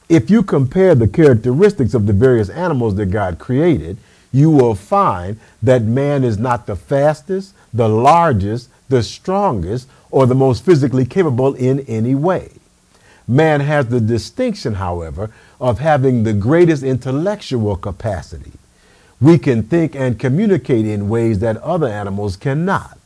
If 0.07 0.29
you 0.29 0.41
compare 0.43 0.95
the 0.95 1.07
characteristics 1.07 1.93
of 1.93 2.07
the 2.07 2.13
various 2.13 2.49
animals 2.49 2.95
that 2.95 3.07
God 3.07 3.37
created, 3.37 3.97
you 4.31 4.49
will 4.49 4.75
find 4.75 5.39
that 5.61 5.83
man 5.83 6.23
is 6.23 6.37
not 6.37 6.65
the 6.65 6.75
fastest, 6.75 7.53
the 7.73 7.89
largest, 7.89 8.69
the 8.89 9.03
strongest, 9.03 9.87
or 10.11 10.25
the 10.25 10.35
most 10.35 10.65
physically 10.65 11.05
capable 11.05 11.53
in 11.55 11.81
any 11.81 12.15
way. 12.15 12.51
Man 13.27 13.59
has 13.61 13.87
the 13.87 13.99
distinction, 14.01 14.75
however, 14.75 15.29
of 15.61 15.79
having 15.79 16.23
the 16.23 16.33
greatest 16.33 16.81
intellectual 16.81 17.75
capacity. 17.75 18.53
We 19.21 19.38
can 19.38 19.63
think 19.63 19.95
and 19.95 20.19
communicate 20.19 20.86
in 20.86 21.10
ways 21.10 21.39
that 21.39 21.58
other 21.58 21.88
animals 21.88 22.38
cannot. 22.38 22.97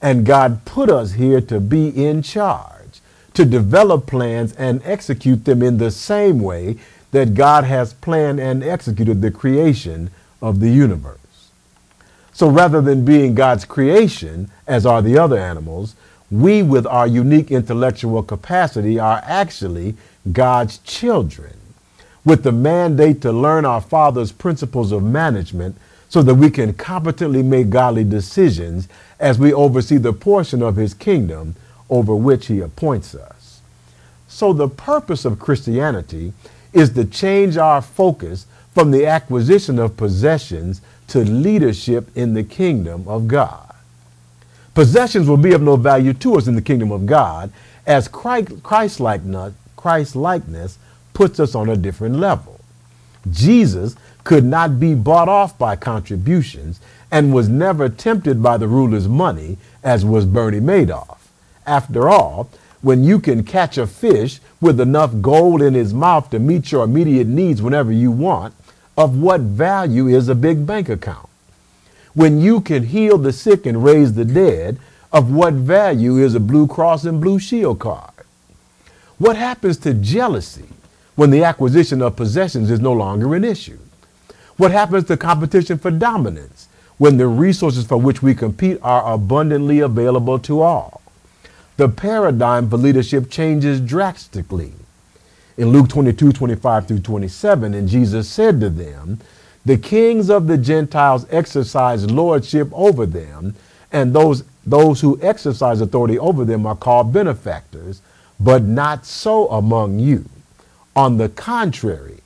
And 0.00 0.26
God 0.26 0.64
put 0.64 0.90
us 0.90 1.12
here 1.12 1.40
to 1.42 1.60
be 1.60 1.88
in 1.88 2.22
charge, 2.22 3.00
to 3.34 3.44
develop 3.44 4.06
plans 4.06 4.52
and 4.54 4.80
execute 4.84 5.44
them 5.44 5.62
in 5.62 5.78
the 5.78 5.90
same 5.90 6.40
way 6.40 6.76
that 7.12 7.34
God 7.34 7.64
has 7.64 7.92
planned 7.92 8.40
and 8.40 8.62
executed 8.62 9.20
the 9.20 9.30
creation 9.30 10.10
of 10.40 10.60
the 10.60 10.70
universe. 10.70 11.18
So 12.32 12.48
rather 12.48 12.80
than 12.80 13.04
being 13.04 13.34
God's 13.34 13.64
creation, 13.64 14.50
as 14.66 14.86
are 14.86 15.02
the 15.02 15.18
other 15.18 15.38
animals, 15.38 15.94
we, 16.30 16.62
with 16.62 16.86
our 16.86 17.06
unique 17.06 17.50
intellectual 17.50 18.22
capacity, 18.22 18.98
are 18.98 19.20
actually 19.24 19.94
God's 20.32 20.78
children, 20.78 21.52
with 22.24 22.42
the 22.42 22.52
mandate 22.52 23.20
to 23.22 23.32
learn 23.32 23.64
our 23.64 23.80
Father's 23.80 24.32
principles 24.32 24.92
of 24.92 25.02
management 25.02 25.76
so 26.08 26.22
that 26.22 26.34
we 26.34 26.50
can 26.50 26.72
competently 26.74 27.42
make 27.42 27.70
godly 27.70 28.04
decisions 28.04 28.88
as 29.18 29.38
we 29.38 29.52
oversee 29.52 29.96
the 29.96 30.12
portion 30.12 30.62
of 30.62 30.76
His 30.76 30.94
kingdom 30.94 31.56
over 31.88 32.14
which 32.14 32.46
He 32.46 32.60
appoints 32.60 33.14
us. 33.14 33.60
So, 34.28 34.52
the 34.52 34.68
purpose 34.68 35.24
of 35.24 35.38
Christianity 35.38 36.32
is 36.72 36.90
to 36.90 37.04
change 37.04 37.56
our 37.56 37.82
focus 37.82 38.46
from 38.74 38.90
the 38.90 39.06
acquisition 39.06 39.78
of 39.78 39.96
possessions 39.96 40.80
to 41.08 41.24
leadership 41.24 42.08
in 42.16 42.34
the 42.34 42.42
kingdom 42.42 43.06
of 43.06 43.28
God. 43.28 43.74
Possessions 44.74 45.28
will 45.28 45.36
be 45.36 45.52
of 45.52 45.60
no 45.60 45.76
value 45.76 46.14
to 46.14 46.36
us 46.36 46.46
in 46.46 46.54
the 46.54 46.62
kingdom 46.62 46.90
of 46.90 47.04
God 47.04 47.52
as 47.86 48.08
Christ 48.08 49.00
likeness 49.00 50.78
puts 51.14 51.40
us 51.40 51.54
on 51.54 51.68
a 51.68 51.76
different 51.76 52.16
level. 52.16 52.60
Jesus 53.30 53.96
could 54.24 54.44
not 54.44 54.80
be 54.80 54.94
bought 54.94 55.28
off 55.28 55.56
by 55.58 55.76
contributions 55.76 56.80
and 57.10 57.34
was 57.34 57.48
never 57.48 57.88
tempted 57.88 58.42
by 58.42 58.56
the 58.56 58.68
ruler's 58.68 59.08
money 59.08 59.58
as 59.82 60.04
was 60.04 60.24
Bernie 60.24 60.60
Madoff. 60.60 61.18
After 61.66 62.08
all, 62.08 62.48
when 62.80 63.04
you 63.04 63.20
can 63.20 63.44
catch 63.44 63.78
a 63.78 63.86
fish 63.86 64.40
with 64.60 64.80
enough 64.80 65.12
gold 65.20 65.62
in 65.62 65.74
his 65.74 65.94
mouth 65.94 66.30
to 66.30 66.38
meet 66.38 66.72
your 66.72 66.84
immediate 66.84 67.28
needs 67.28 67.62
whenever 67.62 67.92
you 67.92 68.10
want, 68.10 68.54
of 68.96 69.16
what 69.16 69.40
value 69.40 70.08
is 70.08 70.28
a 70.28 70.34
big 70.34 70.66
bank 70.66 70.88
account? 70.88 71.28
When 72.14 72.40
you 72.40 72.60
can 72.60 72.84
heal 72.84 73.18
the 73.18 73.32
sick 73.32 73.66
and 73.66 73.84
raise 73.84 74.14
the 74.14 74.24
dead, 74.24 74.78
of 75.12 75.30
what 75.30 75.54
value 75.54 76.16
is 76.16 76.34
a 76.34 76.40
Blue 76.40 76.66
Cross 76.66 77.04
and 77.04 77.20
Blue 77.20 77.38
Shield 77.38 77.78
card? 77.78 78.10
What 79.18 79.36
happens 79.36 79.76
to 79.78 79.94
jealousy 79.94 80.68
when 81.22 81.30
the 81.30 81.44
acquisition 81.44 82.02
of 82.02 82.16
possessions 82.16 82.68
is 82.68 82.80
no 82.80 82.92
longer 82.92 83.36
an 83.36 83.44
issue? 83.44 83.78
What 84.56 84.72
happens 84.72 85.04
to 85.04 85.16
competition 85.16 85.78
for 85.78 85.92
dominance 85.92 86.66
when 86.98 87.16
the 87.16 87.28
resources 87.28 87.86
for 87.86 87.96
which 87.96 88.24
we 88.24 88.34
compete 88.34 88.80
are 88.82 89.12
abundantly 89.14 89.78
available 89.78 90.40
to 90.40 90.62
all? 90.62 91.00
The 91.76 91.88
paradigm 91.88 92.68
for 92.68 92.76
leadership 92.76 93.30
changes 93.30 93.80
drastically. 93.80 94.72
In 95.56 95.68
Luke 95.68 95.88
22, 95.88 96.32
25 96.32 96.88
through 96.88 96.98
27, 96.98 97.72
and 97.72 97.88
Jesus 97.88 98.28
said 98.28 98.58
to 98.58 98.68
them, 98.68 99.20
The 99.64 99.78
kings 99.78 100.28
of 100.28 100.48
the 100.48 100.58
Gentiles 100.58 101.24
exercise 101.30 102.10
lordship 102.10 102.68
over 102.72 103.06
them, 103.06 103.54
and 103.92 104.12
those, 104.12 104.42
those 104.66 105.00
who 105.00 105.20
exercise 105.22 105.80
authority 105.80 106.18
over 106.18 106.44
them 106.44 106.66
are 106.66 106.74
called 106.74 107.12
benefactors, 107.12 108.02
but 108.40 108.64
not 108.64 109.06
so 109.06 109.46
among 109.50 110.00
you. 110.00 110.28
On 110.94 111.16
the 111.16 111.28
contrary, 111.28 112.18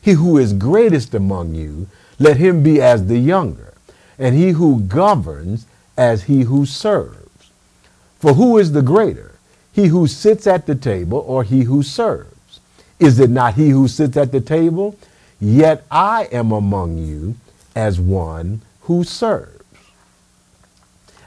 he 0.00 0.12
who 0.12 0.38
is 0.38 0.52
greatest 0.52 1.14
among 1.14 1.54
you, 1.54 1.88
let 2.18 2.36
him 2.36 2.62
be 2.62 2.80
as 2.80 3.06
the 3.06 3.18
younger, 3.18 3.74
and 4.18 4.34
he 4.34 4.50
who 4.50 4.80
governs 4.80 5.66
as 5.96 6.24
he 6.24 6.42
who 6.42 6.66
serves. 6.66 7.50
For 8.18 8.34
who 8.34 8.58
is 8.58 8.72
the 8.72 8.82
greater, 8.82 9.32
he 9.72 9.86
who 9.86 10.06
sits 10.06 10.46
at 10.46 10.66
the 10.66 10.74
table 10.74 11.24
or 11.26 11.42
he 11.44 11.62
who 11.62 11.82
serves? 11.82 12.60
Is 13.00 13.18
it 13.18 13.30
not 13.30 13.54
he 13.54 13.70
who 13.70 13.88
sits 13.88 14.16
at 14.16 14.30
the 14.30 14.40
table? 14.40 14.96
Yet 15.40 15.84
I 15.90 16.28
am 16.30 16.52
among 16.52 16.98
you 16.98 17.34
as 17.74 17.98
one 17.98 18.60
who 18.82 19.02
serves. 19.02 19.64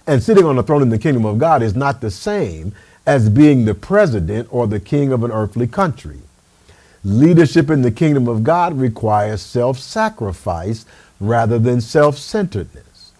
And 0.07 0.21
sitting 0.21 0.45
on 0.45 0.55
the 0.55 0.63
throne 0.63 0.83
in 0.83 0.89
the 0.89 0.99
kingdom 0.99 1.25
of 1.25 1.39
God 1.39 1.63
is 1.63 1.75
not 1.75 1.99
the 1.99 2.11
same 2.11 2.73
as 3.05 3.29
being 3.29 3.65
the 3.65 3.73
president 3.73 4.47
or 4.51 4.67
the 4.67 4.79
king 4.79 5.11
of 5.11 5.23
an 5.23 5.31
earthly 5.31 5.67
country. 5.67 6.19
Leadership 7.05 7.69
in 7.69 7.83
the 7.83 7.91
kingdom 7.91 8.27
of 8.27 8.43
God 8.43 8.79
requires 8.79 9.39
self 9.39 9.77
sacrifice 9.77 10.87
rather 11.19 11.59
than 11.59 11.79
self 11.79 12.17
centeredness. 12.17 13.11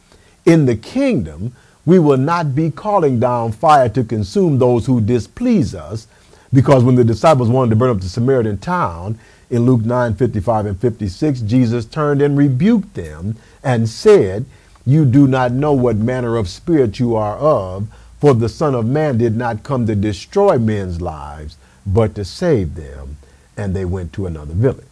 In 0.43 0.65
the 0.65 0.75
kingdom, 0.75 1.53
we 1.85 1.99
will 1.99 2.17
not 2.17 2.55
be 2.55 2.71
calling 2.71 3.19
down 3.19 3.51
fire 3.51 3.87
to 3.89 4.03
consume 4.03 4.57
those 4.57 4.87
who 4.87 4.99
displease 5.01 5.75
us, 5.75 6.07
because 6.51 6.83
when 6.83 6.95
the 6.95 7.03
disciples 7.03 7.47
wanted 7.47 7.69
to 7.69 7.75
burn 7.75 7.91
up 7.91 8.01
the 8.01 8.09
Samaritan 8.09 8.57
town, 8.57 9.19
in 9.51 9.67
Luke 9.67 9.85
9 9.85 10.15
55 10.15 10.65
and 10.65 10.79
56, 10.79 11.41
Jesus 11.41 11.85
turned 11.85 12.23
and 12.23 12.35
rebuked 12.35 12.95
them 12.95 13.35
and 13.63 13.87
said, 13.87 14.47
You 14.83 15.05
do 15.05 15.27
not 15.27 15.51
know 15.51 15.73
what 15.73 15.97
manner 15.97 16.37
of 16.37 16.49
spirit 16.49 16.99
you 16.99 17.15
are 17.15 17.37
of, 17.37 17.87
for 18.19 18.33
the 18.33 18.49
Son 18.49 18.73
of 18.73 18.87
Man 18.87 19.19
did 19.19 19.35
not 19.35 19.61
come 19.61 19.85
to 19.85 19.95
destroy 19.95 20.57
men's 20.57 21.01
lives, 21.01 21.55
but 21.85 22.15
to 22.15 22.25
save 22.25 22.73
them. 22.73 23.17
And 23.57 23.75
they 23.75 23.85
went 23.85 24.13
to 24.13 24.25
another 24.25 24.53
village. 24.53 24.85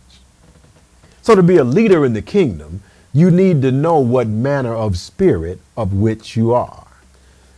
So, 1.21 1.35
to 1.35 1.43
be 1.43 1.57
a 1.57 1.63
leader 1.63 2.05
in 2.05 2.13
the 2.13 2.21
kingdom, 2.21 2.81
you 3.13 3.31
need 3.31 3.61
to 3.61 3.71
know 3.71 3.99
what 3.99 4.27
manner 4.27 4.73
of 4.73 4.97
spirit 4.97 5.59
of 5.77 5.93
which 5.93 6.35
you 6.35 6.53
are. 6.53 6.87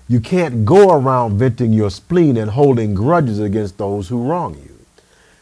You 0.07 0.19
can't 0.19 0.65
go 0.65 0.91
around 0.91 1.39
venting 1.39 1.73
your 1.73 1.89
spleen 1.89 2.37
and 2.37 2.51
holding 2.51 2.93
grudges 2.93 3.39
against 3.39 3.77
those 3.77 4.09
who 4.09 4.27
wrong 4.29 4.55
you. 4.55 4.75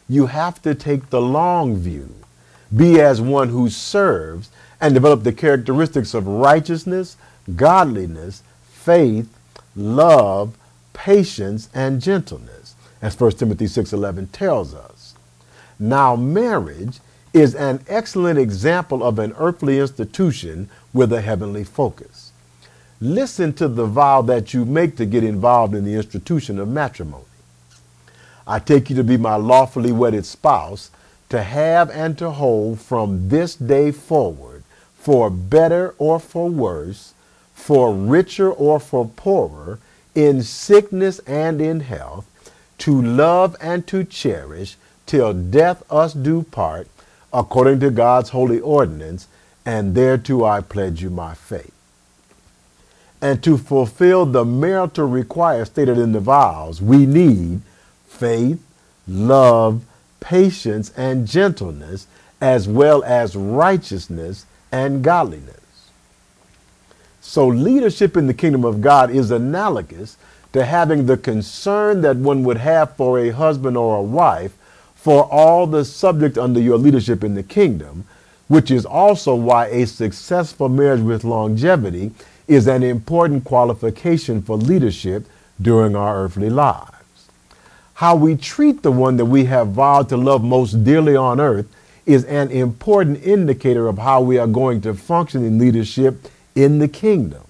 You 0.08 0.26
have 0.26 0.62
to 0.62 0.74
take 0.74 1.10
the 1.10 1.20
long 1.20 1.76
view, 1.76 2.14
be 2.74 3.00
as 3.00 3.20
one 3.20 3.50
who 3.50 3.68
serves, 3.68 4.50
and 4.80 4.94
develop 4.94 5.22
the 5.22 5.32
characteristics 5.32 6.14
of 6.14 6.26
righteousness, 6.26 7.16
godliness, 7.56 8.42
faith, 8.70 9.28
love, 9.76 10.56
patience, 10.92 11.68
and 11.74 12.00
gentleness, 12.00 12.74
as 13.02 13.14
1 13.14 13.32
Timothy 13.32 13.66
6:11 13.66 14.28
tells 14.32 14.74
us. 14.74 15.03
Now, 15.78 16.16
marriage 16.16 17.00
is 17.32 17.54
an 17.54 17.80
excellent 17.88 18.38
example 18.38 19.02
of 19.02 19.18
an 19.18 19.34
earthly 19.38 19.80
institution 19.80 20.68
with 20.92 21.12
a 21.12 21.20
heavenly 21.20 21.64
focus. 21.64 22.32
Listen 23.00 23.52
to 23.54 23.66
the 23.66 23.86
vow 23.86 24.22
that 24.22 24.54
you 24.54 24.64
make 24.64 24.96
to 24.96 25.04
get 25.04 25.24
involved 25.24 25.74
in 25.74 25.84
the 25.84 25.94
institution 25.94 26.58
of 26.58 26.68
matrimony. 26.68 27.24
I 28.46 28.60
take 28.60 28.88
you 28.88 28.96
to 28.96 29.04
be 29.04 29.16
my 29.16 29.36
lawfully 29.36 29.90
wedded 29.90 30.24
spouse, 30.24 30.90
to 31.30 31.42
have 31.42 31.90
and 31.90 32.16
to 32.18 32.30
hold 32.30 32.80
from 32.80 33.28
this 33.28 33.56
day 33.56 33.90
forward, 33.90 34.62
for 34.96 35.28
better 35.28 35.94
or 35.98 36.20
for 36.20 36.48
worse, 36.48 37.14
for 37.52 37.92
richer 37.92 38.50
or 38.50 38.78
for 38.78 39.08
poorer, 39.08 39.78
in 40.14 40.42
sickness 40.42 41.18
and 41.20 41.60
in 41.60 41.80
health, 41.80 42.26
to 42.78 43.02
love 43.02 43.56
and 43.60 43.86
to 43.88 44.04
cherish, 44.04 44.76
till 45.06 45.32
death 45.32 45.82
us 45.90 46.12
do 46.12 46.42
part, 46.42 46.88
according 47.32 47.80
to 47.80 47.90
God's 47.90 48.30
holy 48.30 48.60
ordinance, 48.60 49.28
and 49.66 49.94
thereto 49.94 50.44
I 50.44 50.60
pledge 50.60 51.02
you 51.02 51.10
my 51.10 51.34
faith. 51.34 51.72
And 53.20 53.42
to 53.42 53.56
fulfill 53.56 54.26
the 54.26 54.44
marital 54.44 55.06
requirements 55.06 55.70
stated 55.70 55.98
in 55.98 56.12
the 56.12 56.20
vows, 56.20 56.82
we 56.82 57.06
need 57.06 57.62
faith, 58.06 58.62
love, 59.08 59.84
patience, 60.20 60.92
and 60.96 61.26
gentleness, 61.26 62.06
as 62.40 62.68
well 62.68 63.02
as 63.04 63.36
righteousness 63.36 64.44
and 64.70 65.02
godliness. 65.02 65.60
So, 67.20 67.46
leadership 67.48 68.16
in 68.16 68.26
the 68.26 68.34
kingdom 68.34 68.64
of 68.64 68.82
God 68.82 69.10
is 69.10 69.30
analogous 69.30 70.18
to 70.52 70.64
having 70.64 71.06
the 71.06 71.16
concern 71.16 72.02
that 72.02 72.16
one 72.16 72.44
would 72.44 72.58
have 72.58 72.96
for 72.96 73.18
a 73.18 73.30
husband 73.30 73.76
or 73.76 73.96
a 73.96 74.02
wife 74.02 74.52
for 75.04 75.30
all 75.30 75.66
the 75.66 75.84
subject 75.84 76.38
under 76.38 76.58
your 76.58 76.78
leadership 76.78 77.22
in 77.22 77.34
the 77.34 77.42
kingdom, 77.42 78.06
which 78.48 78.70
is 78.70 78.86
also 78.86 79.34
why 79.34 79.66
a 79.66 79.86
successful 79.86 80.66
marriage 80.66 81.02
with 81.02 81.24
longevity 81.24 82.10
is 82.48 82.66
an 82.66 82.82
important 82.82 83.44
qualification 83.44 84.40
for 84.40 84.56
leadership 84.56 85.26
during 85.60 85.94
our 85.94 86.24
earthly 86.24 86.48
lives. 86.48 87.28
How 87.92 88.16
we 88.16 88.34
treat 88.34 88.82
the 88.82 88.90
one 88.90 89.18
that 89.18 89.26
we 89.26 89.44
have 89.44 89.68
vowed 89.68 90.08
to 90.08 90.16
love 90.16 90.42
most 90.42 90.84
dearly 90.84 91.14
on 91.14 91.38
earth 91.38 91.66
is 92.06 92.24
an 92.24 92.50
important 92.50 93.22
indicator 93.22 93.88
of 93.88 93.98
how 93.98 94.22
we 94.22 94.38
are 94.38 94.46
going 94.46 94.80
to 94.80 94.94
function 94.94 95.44
in 95.44 95.58
leadership 95.58 96.30
in 96.54 96.78
the 96.78 96.88
kingdom. 96.88 97.44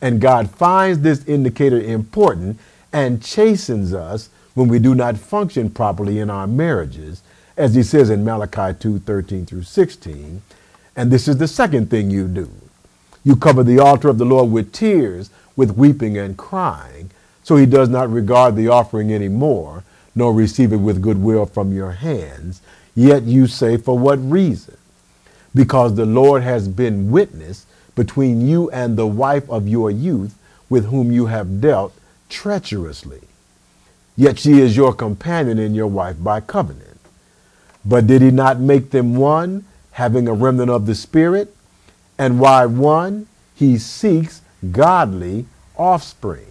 And 0.00 0.20
God 0.20 0.50
finds 0.50 1.02
this 1.02 1.24
indicator 1.28 1.80
important 1.80 2.58
and 2.92 3.22
chastens 3.22 3.94
us 3.94 4.30
when 4.54 4.68
we 4.68 4.78
do 4.78 4.94
not 4.94 5.16
function 5.16 5.70
properly 5.70 6.18
in 6.18 6.30
our 6.30 6.46
marriages, 6.46 7.22
as 7.56 7.74
he 7.74 7.82
says 7.82 8.10
in 8.10 8.24
Malachi 8.24 8.78
2 8.78 8.98
13 9.00 9.46
through 9.46 9.62
16. 9.62 10.42
And 10.96 11.10
this 11.10 11.28
is 11.28 11.38
the 11.38 11.48
second 11.48 11.90
thing 11.90 12.10
you 12.10 12.28
do 12.28 12.50
you 13.24 13.36
cover 13.36 13.62
the 13.62 13.78
altar 13.78 14.08
of 14.08 14.18
the 14.18 14.24
Lord 14.24 14.50
with 14.50 14.72
tears, 14.72 15.30
with 15.54 15.76
weeping 15.76 16.18
and 16.18 16.36
crying, 16.36 17.10
so 17.44 17.56
he 17.56 17.66
does 17.66 17.88
not 17.88 18.10
regard 18.10 18.56
the 18.56 18.68
offering 18.68 19.12
any 19.12 19.28
more, 19.28 19.84
nor 20.14 20.32
receive 20.34 20.72
it 20.72 20.78
with 20.78 21.02
goodwill 21.02 21.46
from 21.46 21.72
your 21.72 21.92
hands. 21.92 22.60
Yet 22.94 23.22
you 23.22 23.46
say, 23.46 23.76
For 23.76 23.98
what 23.98 24.18
reason? 24.18 24.76
Because 25.54 25.94
the 25.94 26.06
Lord 26.06 26.42
has 26.42 26.68
been 26.68 27.10
witness 27.10 27.66
between 27.94 28.46
you 28.46 28.70
and 28.70 28.96
the 28.96 29.06
wife 29.06 29.48
of 29.48 29.68
your 29.68 29.90
youth, 29.90 30.34
with 30.68 30.86
whom 30.86 31.12
you 31.12 31.26
have 31.26 31.60
dealt 31.60 31.94
treacherously. 32.28 33.20
Yet 34.16 34.38
she 34.38 34.60
is 34.60 34.76
your 34.76 34.92
companion 34.92 35.58
and 35.58 35.74
your 35.74 35.86
wife 35.86 36.16
by 36.22 36.40
covenant. 36.40 37.00
But 37.84 38.06
did 38.06 38.22
he 38.22 38.30
not 38.30 38.60
make 38.60 38.90
them 38.90 39.16
one, 39.16 39.64
having 39.92 40.28
a 40.28 40.34
remnant 40.34 40.70
of 40.70 40.86
the 40.86 40.94
Spirit? 40.94 41.54
And 42.18 42.38
why 42.38 42.66
one? 42.66 43.26
He 43.54 43.78
seeks 43.78 44.42
godly 44.70 45.46
offspring. 45.76 46.46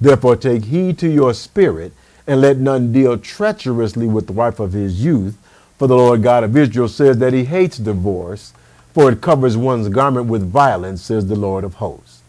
Therefore, 0.00 0.36
take 0.36 0.64
heed 0.66 0.98
to 0.98 1.08
your 1.08 1.34
spirit, 1.34 1.92
and 2.26 2.40
let 2.40 2.56
none 2.58 2.92
deal 2.92 3.18
treacherously 3.18 4.06
with 4.06 4.26
the 4.26 4.32
wife 4.32 4.60
of 4.60 4.72
his 4.72 5.04
youth. 5.04 5.36
For 5.78 5.86
the 5.86 5.96
Lord 5.96 6.22
God 6.22 6.44
of 6.44 6.56
Israel 6.56 6.88
says 6.88 7.18
that 7.18 7.32
he 7.32 7.44
hates 7.44 7.78
divorce, 7.78 8.52
for 8.94 9.10
it 9.10 9.20
covers 9.20 9.56
one's 9.56 9.88
garment 9.88 10.26
with 10.26 10.50
violence, 10.50 11.02
says 11.02 11.26
the 11.26 11.36
Lord 11.36 11.64
of 11.64 11.74
hosts. 11.74 12.22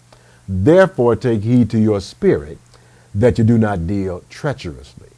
Therefore, 0.48 1.16
take 1.16 1.44
heed 1.44 1.70
to 1.72 1.80
your 1.80 2.02
spirit, 2.02 2.58
that 3.14 3.38
you 3.38 3.44
do 3.44 3.58
not 3.58 3.88
deal 3.88 4.24
treacherously. 4.30 5.10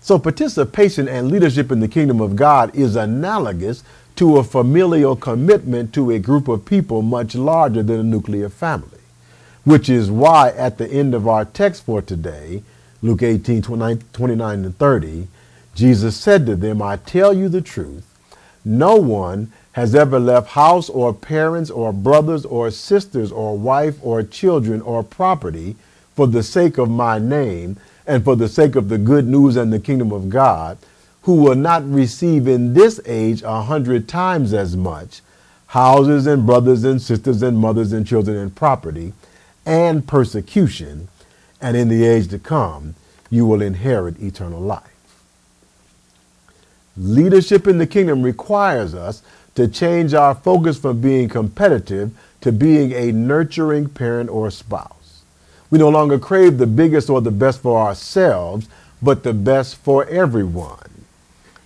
So, 0.00 0.18
participation 0.18 1.08
and 1.08 1.30
leadership 1.30 1.70
in 1.70 1.80
the 1.80 1.88
kingdom 1.88 2.20
of 2.20 2.36
God 2.36 2.74
is 2.74 2.96
analogous 2.96 3.84
to 4.16 4.38
a 4.38 4.44
familial 4.44 5.14
commitment 5.14 5.92
to 5.94 6.10
a 6.10 6.18
group 6.18 6.48
of 6.48 6.64
people 6.64 7.02
much 7.02 7.34
larger 7.34 7.82
than 7.82 8.00
a 8.00 8.02
nuclear 8.02 8.48
family, 8.48 8.98
which 9.64 9.88
is 9.88 10.10
why 10.10 10.50
at 10.50 10.78
the 10.78 10.90
end 10.90 11.14
of 11.14 11.28
our 11.28 11.44
text 11.44 11.84
for 11.84 12.02
today, 12.02 12.62
Luke 13.00 13.22
18 13.22 13.62
29 13.62 14.64
and 14.64 14.78
30, 14.78 15.28
Jesus 15.74 16.16
said 16.16 16.46
to 16.46 16.56
them, 16.56 16.82
I 16.82 16.96
tell 16.96 17.32
you 17.32 17.48
the 17.48 17.60
truth, 17.60 18.04
no 18.64 18.96
one 18.96 19.52
has 19.72 19.94
ever 19.94 20.18
left 20.18 20.48
house 20.48 20.88
or 20.88 21.14
parents 21.14 21.70
or 21.70 21.92
brothers 21.92 22.44
or 22.44 22.70
sisters 22.72 23.30
or 23.30 23.56
wife 23.56 23.96
or 24.02 24.24
children 24.24 24.80
or 24.80 25.04
property 25.04 25.76
for 26.18 26.26
the 26.26 26.42
sake 26.42 26.78
of 26.78 26.90
my 26.90 27.16
name 27.16 27.76
and 28.04 28.24
for 28.24 28.34
the 28.34 28.48
sake 28.48 28.74
of 28.74 28.88
the 28.88 28.98
good 28.98 29.24
news 29.24 29.54
and 29.54 29.72
the 29.72 29.78
kingdom 29.78 30.10
of 30.10 30.28
God 30.28 30.76
who 31.22 31.34
will 31.34 31.54
not 31.54 31.88
receive 31.88 32.48
in 32.48 32.74
this 32.74 33.00
age 33.06 33.42
a 33.42 33.62
hundred 33.62 34.08
times 34.08 34.52
as 34.52 34.76
much 34.76 35.20
houses 35.68 36.26
and 36.26 36.44
brothers 36.44 36.82
and 36.82 37.00
sisters 37.00 37.40
and 37.40 37.56
mothers 37.56 37.92
and 37.92 38.04
children 38.04 38.36
and 38.36 38.56
property 38.56 39.12
and 39.64 40.08
persecution, 40.08 41.06
and 41.60 41.76
in 41.76 41.88
the 41.88 42.04
age 42.04 42.26
to 42.30 42.40
come 42.40 42.96
you 43.30 43.46
will 43.46 43.62
inherit 43.62 44.20
eternal 44.20 44.60
life. 44.60 44.82
Leadership 46.96 47.68
in 47.68 47.78
the 47.78 47.86
kingdom 47.86 48.24
requires 48.24 48.92
us 48.92 49.22
to 49.54 49.68
change 49.68 50.14
our 50.14 50.34
focus 50.34 50.76
from 50.76 51.00
being 51.00 51.28
competitive 51.28 52.10
to 52.40 52.50
being 52.50 52.90
a 52.90 53.12
nurturing 53.12 53.88
parent 53.88 54.28
or 54.28 54.50
spouse. 54.50 54.97
We 55.70 55.78
no 55.78 55.88
longer 55.88 56.18
crave 56.18 56.58
the 56.58 56.66
biggest 56.66 57.10
or 57.10 57.20
the 57.20 57.30
best 57.30 57.60
for 57.60 57.78
ourselves, 57.80 58.68
but 59.02 59.22
the 59.22 59.34
best 59.34 59.76
for 59.76 60.06
everyone. 60.06 61.04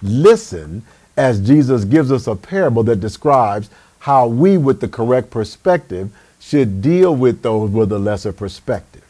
Listen 0.02 0.82
as 1.16 1.40
Jesus 1.40 1.84
gives 1.84 2.10
us 2.10 2.26
a 2.26 2.34
parable 2.34 2.82
that 2.84 3.00
describes 3.00 3.70
how 4.00 4.26
we, 4.26 4.58
with 4.58 4.80
the 4.80 4.88
correct 4.88 5.30
perspective, 5.30 6.10
should 6.40 6.82
deal 6.82 7.14
with 7.14 7.42
those 7.42 7.70
with 7.70 7.92
a 7.92 7.98
lesser 7.98 8.32
perspective. 8.32 9.04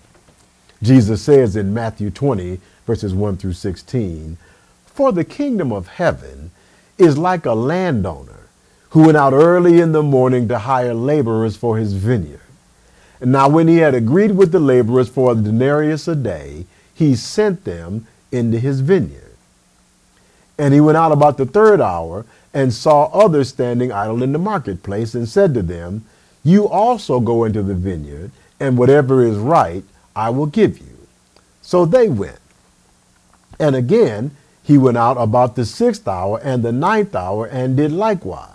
Jesus 0.82 1.22
says 1.22 1.56
in 1.56 1.72
Matthew 1.72 2.10
20, 2.10 2.60
verses 2.86 3.14
1 3.14 3.38
through 3.38 3.54
16, 3.54 4.36
For 4.86 5.12
the 5.12 5.24
kingdom 5.24 5.72
of 5.72 5.88
heaven 5.88 6.50
is 6.98 7.16
like 7.16 7.46
a 7.46 7.54
landowner 7.54 8.40
who 8.90 9.06
went 9.06 9.16
out 9.16 9.32
early 9.32 9.80
in 9.80 9.92
the 9.92 10.02
morning 10.02 10.48
to 10.48 10.58
hire 10.58 10.92
laborers 10.92 11.56
for 11.56 11.78
his 11.78 11.94
vineyard. 11.94 12.41
Now, 13.24 13.48
when 13.48 13.68
he 13.68 13.78
had 13.78 13.94
agreed 13.94 14.32
with 14.32 14.50
the 14.50 14.58
laborers 14.58 15.08
for 15.08 15.32
a 15.32 15.34
denarius 15.34 16.08
a 16.08 16.16
day, 16.16 16.66
he 16.92 17.14
sent 17.14 17.64
them 17.64 18.06
into 18.32 18.58
his 18.58 18.80
vineyard. 18.80 19.36
And 20.58 20.74
he 20.74 20.80
went 20.80 20.98
out 20.98 21.12
about 21.12 21.36
the 21.38 21.46
third 21.46 21.80
hour 21.80 22.26
and 22.52 22.74
saw 22.74 23.04
others 23.12 23.48
standing 23.48 23.92
idle 23.92 24.22
in 24.22 24.32
the 24.32 24.38
marketplace 24.38 25.14
and 25.14 25.28
said 25.28 25.54
to 25.54 25.62
them, 25.62 26.04
You 26.42 26.68
also 26.68 27.20
go 27.20 27.44
into 27.44 27.62
the 27.62 27.74
vineyard, 27.74 28.32
and 28.58 28.76
whatever 28.76 29.24
is 29.24 29.36
right 29.36 29.84
I 30.14 30.30
will 30.30 30.46
give 30.46 30.78
you. 30.78 31.06
So 31.62 31.84
they 31.86 32.08
went. 32.08 32.38
And 33.58 33.76
again 33.76 34.36
he 34.62 34.78
went 34.78 34.96
out 34.96 35.16
about 35.16 35.56
the 35.56 35.64
sixth 35.64 36.06
hour 36.06 36.40
and 36.42 36.62
the 36.62 36.72
ninth 36.72 37.14
hour 37.14 37.46
and 37.46 37.76
did 37.76 37.92
likewise. 37.92 38.51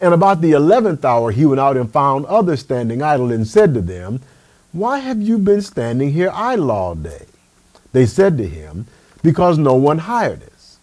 And 0.00 0.12
about 0.12 0.40
the 0.40 0.52
eleventh 0.52 1.04
hour 1.04 1.30
he 1.30 1.46
went 1.46 1.60
out 1.60 1.76
and 1.76 1.90
found 1.90 2.26
others 2.26 2.60
standing 2.60 3.02
idle 3.02 3.32
and 3.32 3.46
said 3.46 3.74
to 3.74 3.80
them, 3.80 4.20
Why 4.72 4.98
have 4.98 5.22
you 5.22 5.38
been 5.38 5.62
standing 5.62 6.12
here 6.12 6.30
idle 6.34 6.70
all 6.70 6.94
day? 6.94 7.26
They 7.92 8.06
said 8.06 8.36
to 8.38 8.46
him, 8.46 8.86
Because 9.22 9.58
no 9.58 9.74
one 9.74 9.98
hired 9.98 10.42
us. 10.42 10.78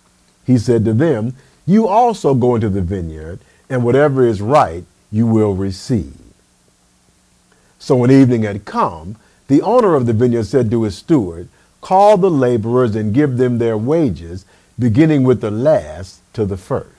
He 0.46 0.58
said 0.58 0.84
to 0.86 0.94
them, 0.94 1.36
you 1.66 1.88
also 1.88 2.34
go 2.34 2.56
into 2.56 2.70
the 2.70 2.82
vineyard, 2.82 3.40
and 3.70 3.84
whatever 3.86 4.26
is 4.26 4.42
right 4.42 4.84
you 5.12 5.26
will 5.26 5.54
receive. 5.54 6.18
So 7.80 7.96
when 7.98 8.12
evening 8.12 8.44
had 8.44 8.66
come, 8.66 9.16
the 9.48 9.62
owner 9.62 9.96
of 9.96 10.06
the 10.06 10.14
vineyard 10.14 10.46
said 10.46 10.70
to 10.72 10.84
his 10.84 10.98
steward, 10.98 11.48
Call 11.82 12.18
the 12.18 12.32
laborers 12.32 12.96
and 12.96 13.14
give 13.14 13.38
them 13.38 13.58
their 13.58 13.78
wages, 13.78 14.46
beginning 14.80 15.24
with 15.24 15.42
the 15.42 15.52
last 15.52 16.22
to 16.34 16.46
the 16.46 16.58
first. 16.58 16.93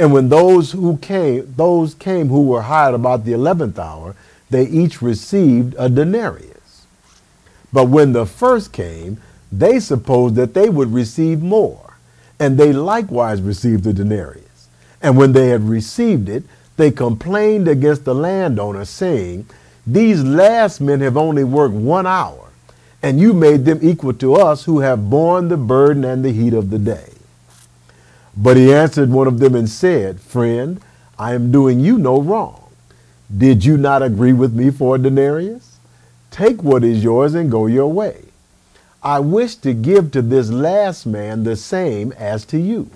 And 0.00 0.14
when 0.14 0.30
those 0.30 0.72
who 0.72 0.96
came, 0.96 1.52
those 1.58 1.92
came 1.92 2.28
who 2.28 2.46
were 2.46 2.62
hired 2.62 2.94
about 2.94 3.26
the 3.26 3.34
eleventh 3.34 3.78
hour, 3.78 4.16
they 4.48 4.66
each 4.66 5.02
received 5.02 5.74
a 5.78 5.90
denarius. 5.90 6.86
But 7.70 7.90
when 7.90 8.14
the 8.14 8.24
first 8.24 8.72
came, 8.72 9.20
they 9.52 9.78
supposed 9.78 10.36
that 10.36 10.54
they 10.54 10.70
would 10.70 10.94
receive 10.94 11.42
more 11.42 11.98
and 12.38 12.56
they 12.56 12.72
likewise 12.72 13.42
received 13.42 13.84
the 13.84 13.92
denarius. 13.92 14.68
And 15.02 15.18
when 15.18 15.34
they 15.34 15.48
had 15.48 15.68
received 15.68 16.30
it, 16.30 16.44
they 16.78 16.90
complained 16.90 17.68
against 17.68 18.06
the 18.06 18.14
landowner, 18.14 18.86
saying, 18.86 19.44
These 19.86 20.24
last 20.24 20.80
men 20.80 21.00
have 21.00 21.18
only 21.18 21.44
worked 21.44 21.74
one 21.74 22.06
hour, 22.06 22.48
and 23.02 23.20
you 23.20 23.34
made 23.34 23.66
them 23.66 23.80
equal 23.82 24.14
to 24.14 24.36
us 24.36 24.64
who 24.64 24.78
have 24.78 25.10
borne 25.10 25.48
the 25.48 25.58
burden 25.58 26.04
and 26.06 26.24
the 26.24 26.32
heat 26.32 26.54
of 26.54 26.70
the 26.70 26.78
day. 26.78 27.10
But 28.42 28.56
he 28.56 28.72
answered 28.72 29.10
one 29.10 29.26
of 29.26 29.38
them 29.38 29.54
and 29.54 29.68
said, 29.68 30.18
Friend, 30.18 30.80
I 31.18 31.34
am 31.34 31.52
doing 31.52 31.78
you 31.78 31.98
no 31.98 32.22
wrong. 32.22 32.72
Did 33.36 33.66
you 33.66 33.76
not 33.76 34.02
agree 34.02 34.32
with 34.32 34.54
me 34.54 34.70
for 34.70 34.96
a 34.96 34.98
denarius? 34.98 35.76
Take 36.30 36.62
what 36.62 36.82
is 36.82 37.04
yours 37.04 37.34
and 37.34 37.50
go 37.50 37.66
your 37.66 37.92
way. 37.92 38.24
I 39.02 39.20
wish 39.20 39.56
to 39.56 39.74
give 39.74 40.10
to 40.12 40.22
this 40.22 40.50
last 40.50 41.04
man 41.04 41.44
the 41.44 41.54
same 41.54 42.12
as 42.12 42.46
to 42.46 42.58
you. 42.58 42.90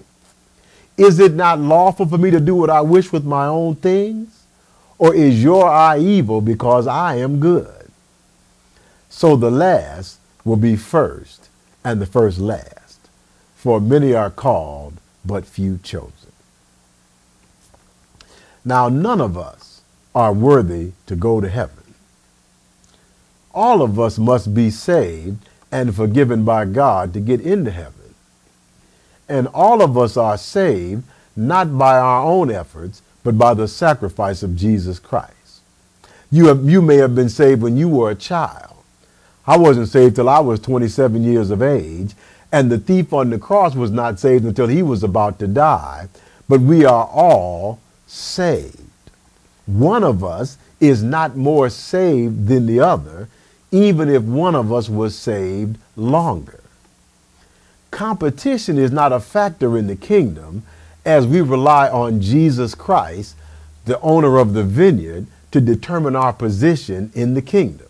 Is 0.97 1.19
it 1.19 1.35
not 1.35 1.59
lawful 1.59 2.07
for 2.07 2.17
me 2.17 2.31
to 2.31 2.41
do 2.41 2.55
what 2.55 2.71
I 2.71 2.81
wish 2.81 3.13
with 3.13 3.25
my 3.25 3.47
own 3.47 3.75
things? 3.77 4.45
Or 4.97 5.15
is 5.15 5.43
your 5.43 5.69
eye 5.69 5.99
evil 5.99 6.41
because 6.41 6.87
I 6.87 7.17
am 7.17 7.39
good? 7.39 7.91
So 9.11 9.37
the 9.37 9.51
last 9.51 10.19
will 10.43 10.57
be 10.57 10.77
first, 10.77 11.51
and 11.85 12.01
the 12.01 12.07
first 12.07 12.39
last. 12.39 12.99
For 13.57 13.79
many 13.79 14.15
are 14.15 14.31
called, 14.31 14.95
but 15.25 15.47
few 15.47 15.79
chosen. 15.83 16.33
Now, 18.65 18.89
none 18.89 19.21
of 19.21 19.37
us 19.37 19.83
are 20.15 20.33
worthy 20.33 20.93
to 21.07 21.17
go 21.17 21.41
to 21.41 21.49
heaven. 21.49 21.95
All 23.53 23.83
of 23.83 24.01
us 24.01 24.19
must 24.19 24.55
be 24.55 24.71
saved 24.71 25.39
and 25.71 25.95
forgiven 25.95 26.45
by 26.45 26.65
God 26.65 27.13
to 27.15 27.21
get 27.21 27.41
into 27.41 27.71
heaven. 27.71 28.15
And 29.29 29.49
all 29.49 29.83
of 29.83 29.97
us 29.99 30.17
are 30.17 30.39
saved 30.39 31.05
not 31.37 31.77
by 31.77 31.99
our 31.99 32.25
own 32.25 32.51
efforts, 32.51 33.03
but 33.23 33.39
by 33.39 33.55
the 33.55 33.69
sacrifice 33.69 34.43
of 34.43 34.57
Jesus 34.57 34.99
Christ. 34.99 35.63
You, 36.31 36.47
have, 36.47 36.69
you 36.69 36.83
may 36.83 36.97
have 36.97 37.15
been 37.15 37.29
saved 37.29 37.63
when 37.63 37.77
you 37.77 37.89
were 37.89 38.11
a 38.11 38.15
child. 38.15 38.75
I 39.47 39.57
wasn't 39.57 39.89
saved 39.89 40.17
till 40.17 40.29
I 40.29 40.41
was 40.41 40.61
27 40.61 41.23
years 41.23 41.51
of 41.51 41.63
age, 41.63 42.15
and 42.55 42.71
the 42.71 42.79
thief 42.79 43.13
on 43.13 43.31
the 43.31 43.39
cross 43.39 43.75
was 43.75 43.91
not 43.91 44.21
saved 44.21 44.45
until 44.45 44.69
he 44.69 44.81
was 44.81 45.03
about 45.03 45.41
to 45.41 45.49
die. 45.49 46.07
But 46.49 46.61
we 46.61 46.85
are 46.85 47.07
all 47.07 47.81
saved. 48.07 48.79
One 49.67 50.05
of 50.05 50.23
us 50.23 50.57
is 50.79 51.03
not 51.03 51.37
more 51.37 51.69
saved 51.69 52.47
than 52.47 52.67
the 52.67 52.79
other, 52.79 53.29
even 53.73 54.09
if 54.09 54.23
one 54.23 54.55
of 54.55 54.73
us 54.73 54.89
was 54.89 55.19
saved 55.19 55.79
longer. 55.97 56.61
Competition 57.91 58.79
is 58.79 58.93
not 58.93 59.13
a 59.13 59.19
factor 59.19 59.77
in 59.77 59.89
the 59.89 59.97
kingdom 59.97 60.63
as 61.05 61.27
we 61.27 61.41
rely 61.41 61.89
on 61.89 62.21
Jesus 62.21 62.77
Christ, 62.77 63.35
the 63.85 63.99
owner 64.01 64.39
of 64.39 64.55
the 64.55 64.63
vineyard, 64.63 65.27
to 65.51 65.61
determine 65.61 66.15
our 66.15 66.33
position 66.33 67.11
in 67.17 67.35
the 67.35 67.43
kingdom. 67.43 67.89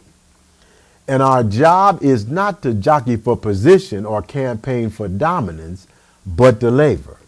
And 1.07 1.23
our 1.23 1.45
job 1.45 2.03
is 2.03 2.27
not 2.27 2.63
to 2.63 2.73
jockey 2.73 3.17
for 3.17 3.37
position 3.37 4.07
or 4.07 4.23
campaign 4.23 4.89
for 4.91 5.07
dominance, 5.07 5.87
but 6.27 6.61
to 6.61 6.71
labor. 6.71 7.19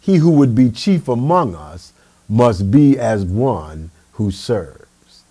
He 0.00 0.16
who 0.16 0.30
would 0.30 0.54
be 0.54 0.70
chief 0.70 1.08
among 1.08 1.54
us 1.54 1.92
must 2.28 2.70
be 2.70 2.98
as 2.98 3.24
one 3.24 3.90
who 4.12 4.30
serves. 4.30 5.22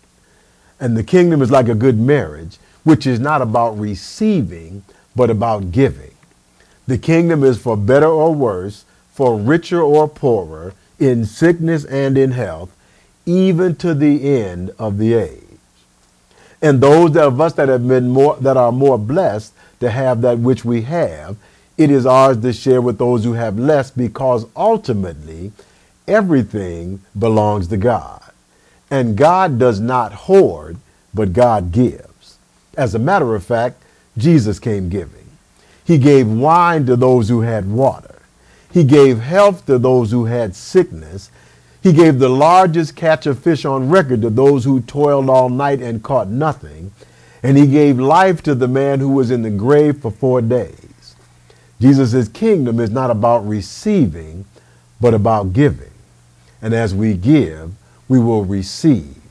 And 0.79 0.95
the 0.95 1.03
kingdom 1.03 1.41
is 1.41 1.49
like 1.49 1.69
a 1.69 1.75
good 1.75 1.99
marriage, 1.99 2.57
which 2.83 3.07
is 3.07 3.19
not 3.19 3.41
about 3.41 3.79
receiving, 3.79 4.83
but 5.15 5.29
about 5.29 5.71
giving. 5.71 6.12
The 6.86 6.97
kingdom 6.97 7.43
is 7.43 7.57
for 7.57 7.75
better 7.75 8.07
or 8.07 8.33
worse, 8.33 8.86
for 9.12 9.38
richer 9.38 9.81
or 9.81 10.07
poorer, 10.07 10.73
in 10.99 11.25
sickness 11.25 11.86
and 11.86 12.17
in 12.17 12.31
health, 12.31 12.75
even 13.25 13.75
to 13.77 13.93
the 13.93 14.23
end 14.38 14.71
of 14.77 14.97
the 14.97 15.13
age. 15.13 15.46
And 16.61 16.81
those 16.81 17.15
of 17.15 17.39
us 17.39 17.53
that 17.53 17.69
have 17.69 17.87
been 17.87 18.09
more 18.09 18.35
that 18.37 18.57
are 18.57 18.71
more 18.71 18.97
blessed 18.97 19.53
to 19.79 19.89
have 19.91 20.21
that 20.21 20.39
which 20.39 20.65
we 20.65 20.81
have, 20.83 21.37
it 21.77 21.91
is 21.91 22.05
ours 22.05 22.41
to 22.41 22.53
share 22.53 22.81
with 22.81 22.97
those 22.97 23.23
who 23.23 23.33
have 23.33 23.60
less 23.60 23.91
because 23.91 24.45
ultimately 24.55 25.51
everything 26.08 27.01
belongs 27.17 27.67
to 27.67 27.77
God. 27.77 28.23
And 28.89 29.17
God 29.17 29.60
does 29.60 29.79
not 29.79 30.13
hoard, 30.13 30.77
but 31.13 31.33
God 31.33 31.71
gives. 31.71 32.39
As 32.75 32.95
a 32.95 32.99
matter 32.99 33.35
of 33.35 33.43
fact, 33.43 33.83
Jesus 34.17 34.60
came 34.60 34.89
giving. 34.89 35.27
He 35.85 35.97
gave 35.97 36.27
wine 36.27 36.85
to 36.87 36.95
those 36.95 37.29
who 37.29 37.41
had 37.41 37.69
water. 37.69 38.15
He 38.71 38.83
gave 38.83 39.19
health 39.19 39.65
to 39.67 39.77
those 39.77 40.12
who 40.12 40.25
had 40.25 40.55
sickness. 40.55 41.29
He 41.88 41.94
gave 41.94 42.19
the 42.19 42.27
largest 42.27 42.98
catch 42.98 43.25
of 43.27 43.40
fish 43.40 43.63
on 43.63 43.88
record 43.90 44.21
to 44.23 44.29
those 44.29 44.65
who 44.65 44.81
toiled 44.81 45.29
all 45.29 45.48
night 45.48 45.81
and 45.81 46.04
caught 46.04 46.27
nothing. 46.27 46.92
And 47.42 47.56
he 47.56 47.65
gave 47.65 47.98
life 47.98 48.44
to 48.44 48.54
the 48.56 48.67
man 48.67 49.00
who 49.00 49.08
was 49.08 49.31
in 49.31 49.42
the 49.42 49.50
grave 49.50 50.02
for 50.02 50.12
four 50.12 50.42
days. 50.42 51.15
Jesus' 51.79 52.27
kingdom 52.27 52.81
is 52.81 52.90
not 52.90 53.10
about 53.10 53.48
receiving, 53.48 54.44
but 55.00 55.13
about 55.13 55.54
giving. 55.54 55.94
And 56.62 56.73
as 56.73 56.94
we 56.94 57.13
give, 57.13 57.71
we 58.10 58.19
will 58.19 58.44
receive. 58.44 59.21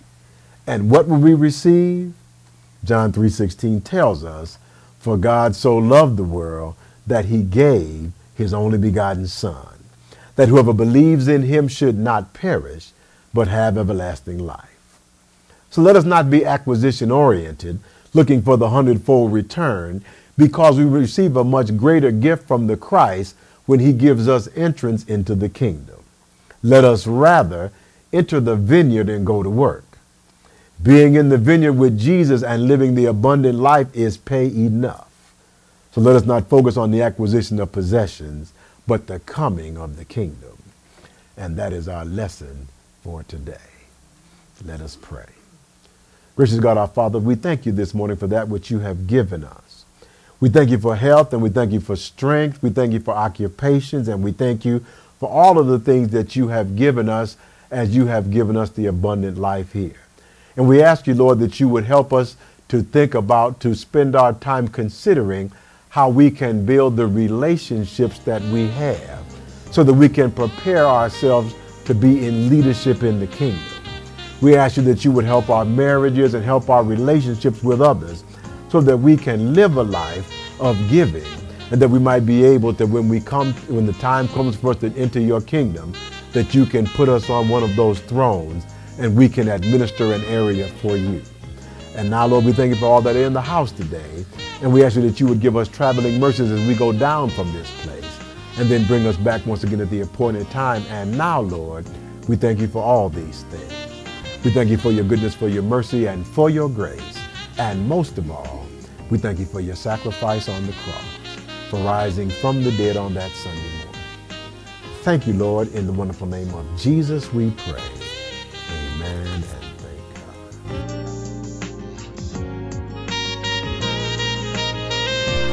And 0.66 0.88
what 0.88 1.08
will 1.08 1.18
we 1.18 1.34
receive? 1.34 2.14
John 2.84 3.12
3:16 3.12 3.82
tells 3.82 4.24
us, 4.24 4.56
"For 4.98 5.18
God 5.18 5.54
so 5.54 5.76
loved 5.76 6.16
the 6.16 6.24
world 6.24 6.74
that 7.06 7.26
he 7.26 7.42
gave 7.42 8.12
his 8.34 8.54
only 8.54 8.78
begotten 8.78 9.26
Son, 9.26 9.75
that 10.36 10.48
whoever 10.48 10.72
believes 10.72 11.28
in 11.28 11.42
him 11.42 11.66
should 11.68 11.98
not 11.98 12.32
perish, 12.32 12.90
but 13.34 13.48
have 13.48 13.76
everlasting 13.76 14.38
life. 14.38 15.00
So 15.70 15.82
let 15.82 15.96
us 15.96 16.04
not 16.04 16.30
be 16.30 16.44
acquisition 16.44 17.10
oriented, 17.10 17.80
looking 18.14 18.40
for 18.42 18.56
the 18.56 18.70
hundredfold 18.70 19.32
return, 19.32 20.04
because 20.38 20.78
we 20.78 20.84
receive 20.84 21.36
a 21.36 21.44
much 21.44 21.76
greater 21.76 22.10
gift 22.10 22.46
from 22.46 22.66
the 22.66 22.76
Christ 22.76 23.34
when 23.66 23.80
he 23.80 23.92
gives 23.92 24.28
us 24.28 24.48
entrance 24.54 25.04
into 25.04 25.34
the 25.34 25.48
kingdom. 25.48 25.96
Let 26.62 26.84
us 26.84 27.06
rather 27.06 27.72
enter 28.12 28.40
the 28.40 28.56
vineyard 28.56 29.08
and 29.08 29.26
go 29.26 29.42
to 29.42 29.50
work. 29.50 29.84
Being 30.82 31.14
in 31.14 31.30
the 31.30 31.38
vineyard 31.38 31.72
with 31.72 31.98
Jesus 31.98 32.42
and 32.42 32.68
living 32.68 32.94
the 32.94 33.06
abundant 33.06 33.58
life 33.58 33.94
is 33.94 34.16
pay 34.16 34.46
enough. 34.46 35.32
So 35.92 36.00
let 36.00 36.16
us 36.16 36.26
not 36.26 36.48
focus 36.48 36.76
on 36.76 36.90
the 36.90 37.02
acquisition 37.02 37.58
of 37.58 37.72
possessions, 37.72 38.52
but 38.86 39.06
the 39.06 39.18
coming 39.20 39.76
of 39.76 39.96
the 39.96 40.04
kingdom. 40.04 40.62
And 41.36 41.56
that 41.56 41.72
is 41.72 41.88
our 41.88 42.04
lesson 42.04 42.68
for 43.02 43.22
today. 43.24 43.56
Let 44.64 44.80
us 44.80 44.96
pray. 45.00 45.26
Gracious 46.34 46.60
God, 46.60 46.76
our 46.78 46.88
Father, 46.88 47.18
we 47.18 47.34
thank 47.34 47.66
you 47.66 47.72
this 47.72 47.94
morning 47.94 48.16
for 48.16 48.26
that 48.26 48.48
which 48.48 48.70
you 48.70 48.80
have 48.80 49.06
given 49.06 49.44
us. 49.44 49.84
We 50.38 50.50
thank 50.50 50.70
you 50.70 50.78
for 50.78 50.96
health 50.96 51.32
and 51.32 51.42
we 51.42 51.48
thank 51.48 51.72
you 51.72 51.80
for 51.80 51.96
strength. 51.96 52.62
We 52.62 52.70
thank 52.70 52.92
you 52.92 53.00
for 53.00 53.14
occupations 53.14 54.08
and 54.08 54.22
we 54.22 54.32
thank 54.32 54.64
you 54.64 54.84
for 55.18 55.30
all 55.30 55.58
of 55.58 55.66
the 55.66 55.78
things 55.78 56.10
that 56.10 56.36
you 56.36 56.48
have 56.48 56.76
given 56.76 57.08
us 57.08 57.36
as 57.70 57.96
you 57.96 58.06
have 58.06 58.30
given 58.30 58.56
us 58.56 58.70
the 58.70 58.86
abundant 58.86 59.38
life 59.38 59.72
here. 59.72 59.96
And 60.56 60.68
we 60.68 60.82
ask 60.82 61.06
you, 61.06 61.14
Lord, 61.14 61.38
that 61.40 61.58
you 61.58 61.68
would 61.68 61.84
help 61.84 62.12
us 62.12 62.36
to 62.68 62.82
think 62.82 63.14
about, 63.14 63.60
to 63.60 63.74
spend 63.74 64.14
our 64.14 64.32
time 64.32 64.68
considering 64.68 65.52
how 65.96 66.10
we 66.10 66.30
can 66.30 66.62
build 66.62 66.94
the 66.94 67.06
relationships 67.06 68.18
that 68.18 68.42
we 68.52 68.68
have 68.68 69.24
so 69.70 69.82
that 69.82 69.94
we 69.94 70.10
can 70.10 70.30
prepare 70.30 70.84
ourselves 70.86 71.54
to 71.86 71.94
be 71.94 72.26
in 72.26 72.50
leadership 72.50 73.02
in 73.02 73.18
the 73.18 73.26
kingdom. 73.26 73.64
We 74.42 74.56
ask 74.56 74.76
you 74.76 74.82
that 74.82 75.06
you 75.06 75.12
would 75.12 75.24
help 75.24 75.48
our 75.48 75.64
marriages 75.64 76.34
and 76.34 76.44
help 76.44 76.68
our 76.68 76.84
relationships 76.84 77.62
with 77.62 77.80
others 77.80 78.24
so 78.68 78.82
that 78.82 78.94
we 78.94 79.16
can 79.16 79.54
live 79.54 79.78
a 79.78 79.82
life 79.84 80.30
of 80.60 80.76
giving 80.90 81.24
and 81.70 81.80
that 81.80 81.88
we 81.88 81.98
might 81.98 82.26
be 82.26 82.44
able 82.44 82.74
to, 82.74 82.84
when 82.84 83.08
we 83.08 83.18
come, 83.18 83.54
when 83.66 83.86
the 83.86 83.94
time 83.94 84.28
comes 84.28 84.54
for 84.54 84.72
us 84.72 84.76
to 84.80 84.94
enter 84.96 85.18
your 85.18 85.40
kingdom, 85.40 85.94
that 86.32 86.54
you 86.54 86.66
can 86.66 86.86
put 86.88 87.08
us 87.08 87.30
on 87.30 87.48
one 87.48 87.62
of 87.62 87.74
those 87.74 88.00
thrones 88.00 88.66
and 88.98 89.16
we 89.16 89.30
can 89.30 89.48
administer 89.48 90.12
an 90.12 90.22
area 90.24 90.68
for 90.82 90.94
you. 90.94 91.22
And 91.94 92.10
now, 92.10 92.26
Lord, 92.26 92.44
we 92.44 92.52
thank 92.52 92.74
you 92.74 92.78
for 92.78 92.84
all 92.84 93.00
that 93.00 93.16
are 93.16 93.24
in 93.24 93.32
the 93.32 93.40
house 93.40 93.72
today. 93.72 94.26
And 94.62 94.72
we 94.72 94.84
ask 94.84 94.96
you 94.96 95.02
that 95.02 95.20
you 95.20 95.26
would 95.26 95.40
give 95.40 95.56
us 95.56 95.68
traveling 95.68 96.18
mercies 96.18 96.50
as 96.50 96.66
we 96.66 96.74
go 96.74 96.92
down 96.92 97.28
from 97.30 97.52
this 97.52 97.70
place 97.82 98.18
and 98.58 98.68
then 98.68 98.86
bring 98.86 99.06
us 99.06 99.16
back 99.16 99.44
once 99.44 99.64
again 99.64 99.80
at 99.80 99.90
the 99.90 100.00
appointed 100.00 100.50
time. 100.50 100.82
And 100.88 101.16
now, 101.16 101.40
Lord, 101.40 101.86
we 102.26 102.36
thank 102.36 102.58
you 102.58 102.66
for 102.66 102.82
all 102.82 103.08
these 103.08 103.42
things. 103.44 104.44
We 104.44 104.50
thank 104.50 104.70
you 104.70 104.78
for 104.78 104.90
your 104.90 105.04
goodness, 105.04 105.34
for 105.34 105.48
your 105.48 105.62
mercy, 105.62 106.06
and 106.06 106.26
for 106.26 106.48
your 106.48 106.68
grace. 106.68 107.18
And 107.58 107.86
most 107.86 108.16
of 108.16 108.30
all, 108.30 108.66
we 109.10 109.18
thank 109.18 109.38
you 109.38 109.44
for 109.44 109.60
your 109.60 109.76
sacrifice 109.76 110.48
on 110.48 110.66
the 110.66 110.72
cross, 110.72 111.04
for 111.68 111.80
rising 111.80 112.30
from 112.30 112.62
the 112.62 112.72
dead 112.72 112.96
on 112.96 113.12
that 113.14 113.30
Sunday 113.32 113.60
morning. 113.60 114.02
Thank 115.02 115.26
you, 115.26 115.34
Lord. 115.34 115.72
In 115.74 115.86
the 115.86 115.92
wonderful 115.92 116.26
name 116.26 116.52
of 116.54 116.66
Jesus, 116.78 117.32
we 117.32 117.50
pray. 117.50 118.05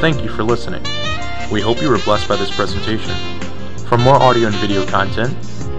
Thank 0.04 0.22
you 0.22 0.28
for 0.28 0.42
listening. 0.42 0.82
We 1.50 1.62
hope 1.62 1.80
you 1.80 1.88
were 1.88 1.96
blessed 1.96 2.28
by 2.28 2.36
this 2.36 2.54
presentation. 2.54 3.14
For 3.88 3.96
more 3.96 4.16
audio 4.16 4.48
and 4.48 4.56
video 4.56 4.84
content, 4.84 5.34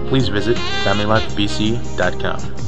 please 0.08 0.26
visit 0.26 0.56
FamilyLifeBC.com. 0.82 2.65